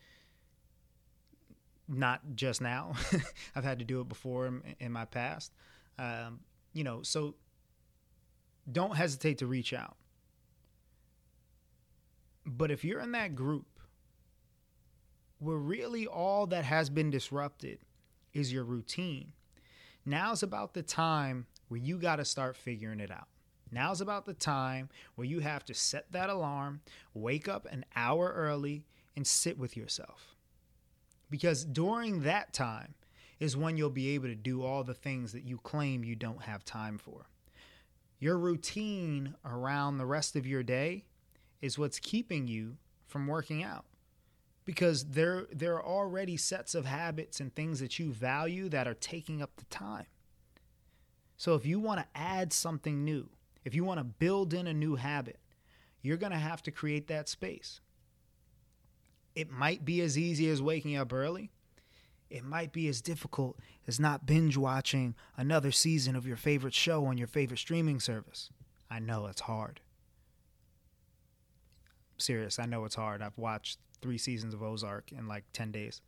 Not 1.89 2.21
just 2.35 2.61
now, 2.61 2.95
I've 3.55 3.65
had 3.65 3.79
to 3.79 3.85
do 3.85 4.01
it 4.01 4.09
before 4.09 4.47
in, 4.47 4.63
in 4.81 4.93
my 4.93 5.05
past. 5.05 5.53
Um, 5.99 6.41
you 6.73 6.85
know, 6.85 7.03
so 7.03 7.37
don't 8.71 8.97
hesitate 8.97 9.39
to 9.39 9.47
reach 9.47 9.73
out. 9.73 9.97
But 12.45 12.71
if 12.71 12.85
you're 12.85 13.01
in 13.01 13.13
that 13.13 13.35
group 13.35 13.67
where 15.39 15.57
really 15.57 16.07
all 16.07 16.47
that 16.47 16.65
has 16.65 16.91
been 16.91 17.11
disrupted 17.11 17.79
is 18.33 18.53
your 18.53 18.65
routine, 18.65 19.33
now's 20.05 20.43
about 20.43 20.75
the 20.75 20.83
time 20.83 21.47
where 21.69 21.81
you 21.81 21.99
got 21.99 22.17
to 22.17 22.25
start 22.25 22.57
figuring 22.57 23.01
it 23.01 23.11
out. 23.11 23.29
Now's 23.71 24.01
about 24.01 24.27
the 24.27 24.35
time 24.35 24.89
where 25.17 25.27
you 25.27 25.41
have 25.41 25.65
to 25.65 25.75
set 25.75 26.13
that 26.13 26.31
alarm, 26.31 26.81
wake 27.15 27.49
up 27.49 27.67
an 27.71 27.85
hour 27.97 28.33
early, 28.35 28.85
and 29.17 29.27
sit 29.27 29.59
with 29.59 29.77
yourself. 29.77 30.36
Because 31.31 31.65
during 31.65 32.23
that 32.23 32.53
time 32.53 32.95
is 33.39 33.57
when 33.57 33.77
you'll 33.77 33.91
be 33.91 34.11
able 34.11 34.29
to 34.29 34.35
do 34.35 34.63
all 34.63 34.85
the 34.85 34.95
things 34.95 35.33
that 35.33 35.45
you 35.45 35.59
claim 35.59 36.05
you 36.05 36.15
don't 36.15 36.43
have 36.43 36.65
time 36.65 36.99
for. 36.99 37.27
Your 38.19 38.39
routine 38.39 39.35
around 39.45 39.99
the 39.99 40.07
rest 40.07 40.37
of 40.37 40.47
your 40.47 40.63
day 40.63 41.05
is 41.61 41.79
what's 41.79 41.99
keeping 41.99 42.47
you 42.47 42.77
from 43.07 43.27
working 43.27 43.63
out. 43.63 43.85
Because 44.65 45.05
there 45.05 45.47
there 45.53 45.75
are 45.75 45.85
already 45.85 46.37
sets 46.37 46.75
of 46.75 46.87
habits 46.87 47.39
and 47.39 47.55
things 47.55 47.79
that 47.81 47.99
you 47.99 48.13
value 48.13 48.69
that 48.71 48.89
are 48.89 48.95
taking 48.95 49.41
up 49.41 49.55
the 49.57 49.65
time. 49.67 50.07
So 51.37 51.55
if 51.55 51.67
you 51.67 51.79
want 51.79 52.01
to 52.01 52.07
add 52.19 52.53
something 52.53 53.05
new, 53.05 53.29
if 53.65 53.75
you 53.75 53.85
want 53.85 53.99
to 53.99 54.05
build 54.05 54.55
in 54.55 54.67
a 54.67 54.75
new 54.75 54.97
habit, 54.97 55.39
you're 56.01 56.17
going 56.17 56.33
to 56.33 56.39
have 56.39 56.63
to 56.63 56.71
create 56.71 57.07
that 57.09 57.29
space. 57.29 57.81
It 59.37 59.51
might 59.51 59.85
be 59.85 60.01
as 60.01 60.17
easy 60.17 60.49
as 60.49 60.63
waking 60.63 60.97
up 60.97 61.13
early, 61.13 61.51
it 62.31 62.43
might 62.43 62.73
be 62.73 62.89
as 62.89 63.01
difficult 63.01 63.57
as 63.87 64.01
not 64.01 64.27
binge 64.27 64.57
watching 64.57 65.15
another 65.37 65.71
season 65.71 66.17
of 66.17 66.27
your 66.27 66.37
favorite 66.37 66.75
show 66.75 67.07
on 67.07 67.19
your 67.19 67.29
favorite 67.29 67.59
streaming 67.59 68.01
service. 68.01 68.51
I 68.91 68.99
know 68.99 69.27
it's 69.27 69.43
hard. 69.43 69.81
Serious, 72.19 72.59
I 72.59 72.67
know 72.67 72.85
it's 72.85 72.95
hard. 72.95 73.23
I've 73.23 73.39
watched 73.39 73.79
three 74.01 74.19
seasons 74.19 74.55
of 74.55 74.63
Ozark 74.63 75.13
in 75.13 75.29
like 75.29 75.45
10 75.53 75.71
days. 75.71 76.01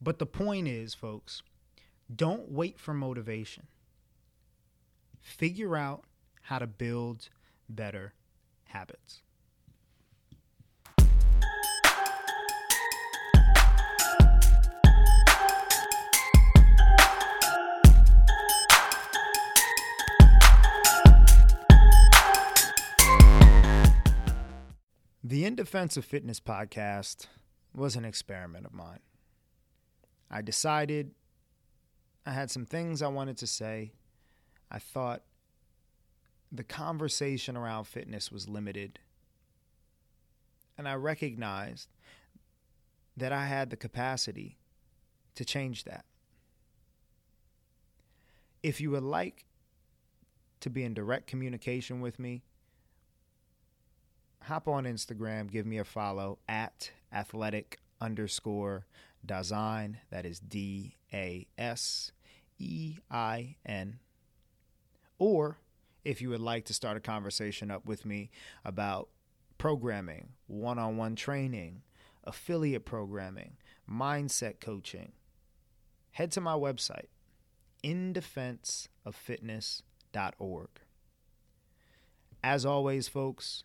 But 0.00 0.18
the 0.18 0.26
point 0.26 0.68
is, 0.68 0.94
folks, 0.94 1.42
don't 2.14 2.50
wait 2.50 2.78
for 2.78 2.94
motivation. 2.94 3.66
Figure 5.20 5.76
out 5.76 6.04
how 6.42 6.58
to 6.58 6.66
build 6.66 7.28
better 7.68 8.14
habits. 8.64 9.22
The 25.30 25.44
In 25.44 25.54
Defense 25.54 25.96
of 25.96 26.04
Fitness 26.04 26.40
podcast 26.40 27.28
was 27.72 27.94
an 27.94 28.04
experiment 28.04 28.66
of 28.66 28.74
mine. 28.74 28.98
I 30.28 30.42
decided 30.42 31.12
I 32.26 32.32
had 32.32 32.50
some 32.50 32.66
things 32.66 33.00
I 33.00 33.06
wanted 33.06 33.36
to 33.36 33.46
say. 33.46 33.92
I 34.72 34.80
thought 34.80 35.22
the 36.50 36.64
conversation 36.64 37.56
around 37.56 37.84
fitness 37.84 38.32
was 38.32 38.48
limited. 38.48 38.98
And 40.76 40.88
I 40.88 40.94
recognized 40.94 41.86
that 43.16 43.32
I 43.32 43.46
had 43.46 43.70
the 43.70 43.76
capacity 43.76 44.58
to 45.36 45.44
change 45.44 45.84
that. 45.84 46.06
If 48.64 48.80
you 48.80 48.90
would 48.90 49.04
like 49.04 49.44
to 50.58 50.70
be 50.70 50.82
in 50.82 50.92
direct 50.92 51.28
communication 51.28 52.00
with 52.00 52.18
me, 52.18 52.42
hop 54.42 54.68
on 54.68 54.84
Instagram, 54.84 55.50
give 55.50 55.66
me 55.66 55.78
a 55.78 55.84
follow 55.84 56.38
at 56.48 56.92
athletic 57.12 57.78
underscore 58.00 58.86
Dasein. 59.26 59.96
That 60.10 60.24
is 60.24 60.38
D 60.40 60.96
A 61.12 61.46
S 61.58 62.12
E 62.58 62.96
I 63.10 63.56
N. 63.66 63.98
Or 65.18 65.58
if 66.04 66.22
you 66.22 66.30
would 66.30 66.40
like 66.40 66.64
to 66.66 66.74
start 66.74 66.96
a 66.96 67.00
conversation 67.00 67.70
up 67.70 67.84
with 67.84 68.06
me 68.06 68.30
about 68.64 69.08
programming, 69.58 70.30
one 70.46 70.78
on 70.78 70.96
one 70.96 71.14
training, 71.14 71.82
affiliate 72.24 72.86
programming, 72.86 73.58
mindset 73.90 74.60
coaching, 74.60 75.12
head 76.12 76.32
to 76.32 76.40
my 76.40 76.54
website, 76.54 77.08
indefenseoffitness.org. 77.84 80.68
As 82.42 82.64
always, 82.64 83.06
folks, 83.06 83.64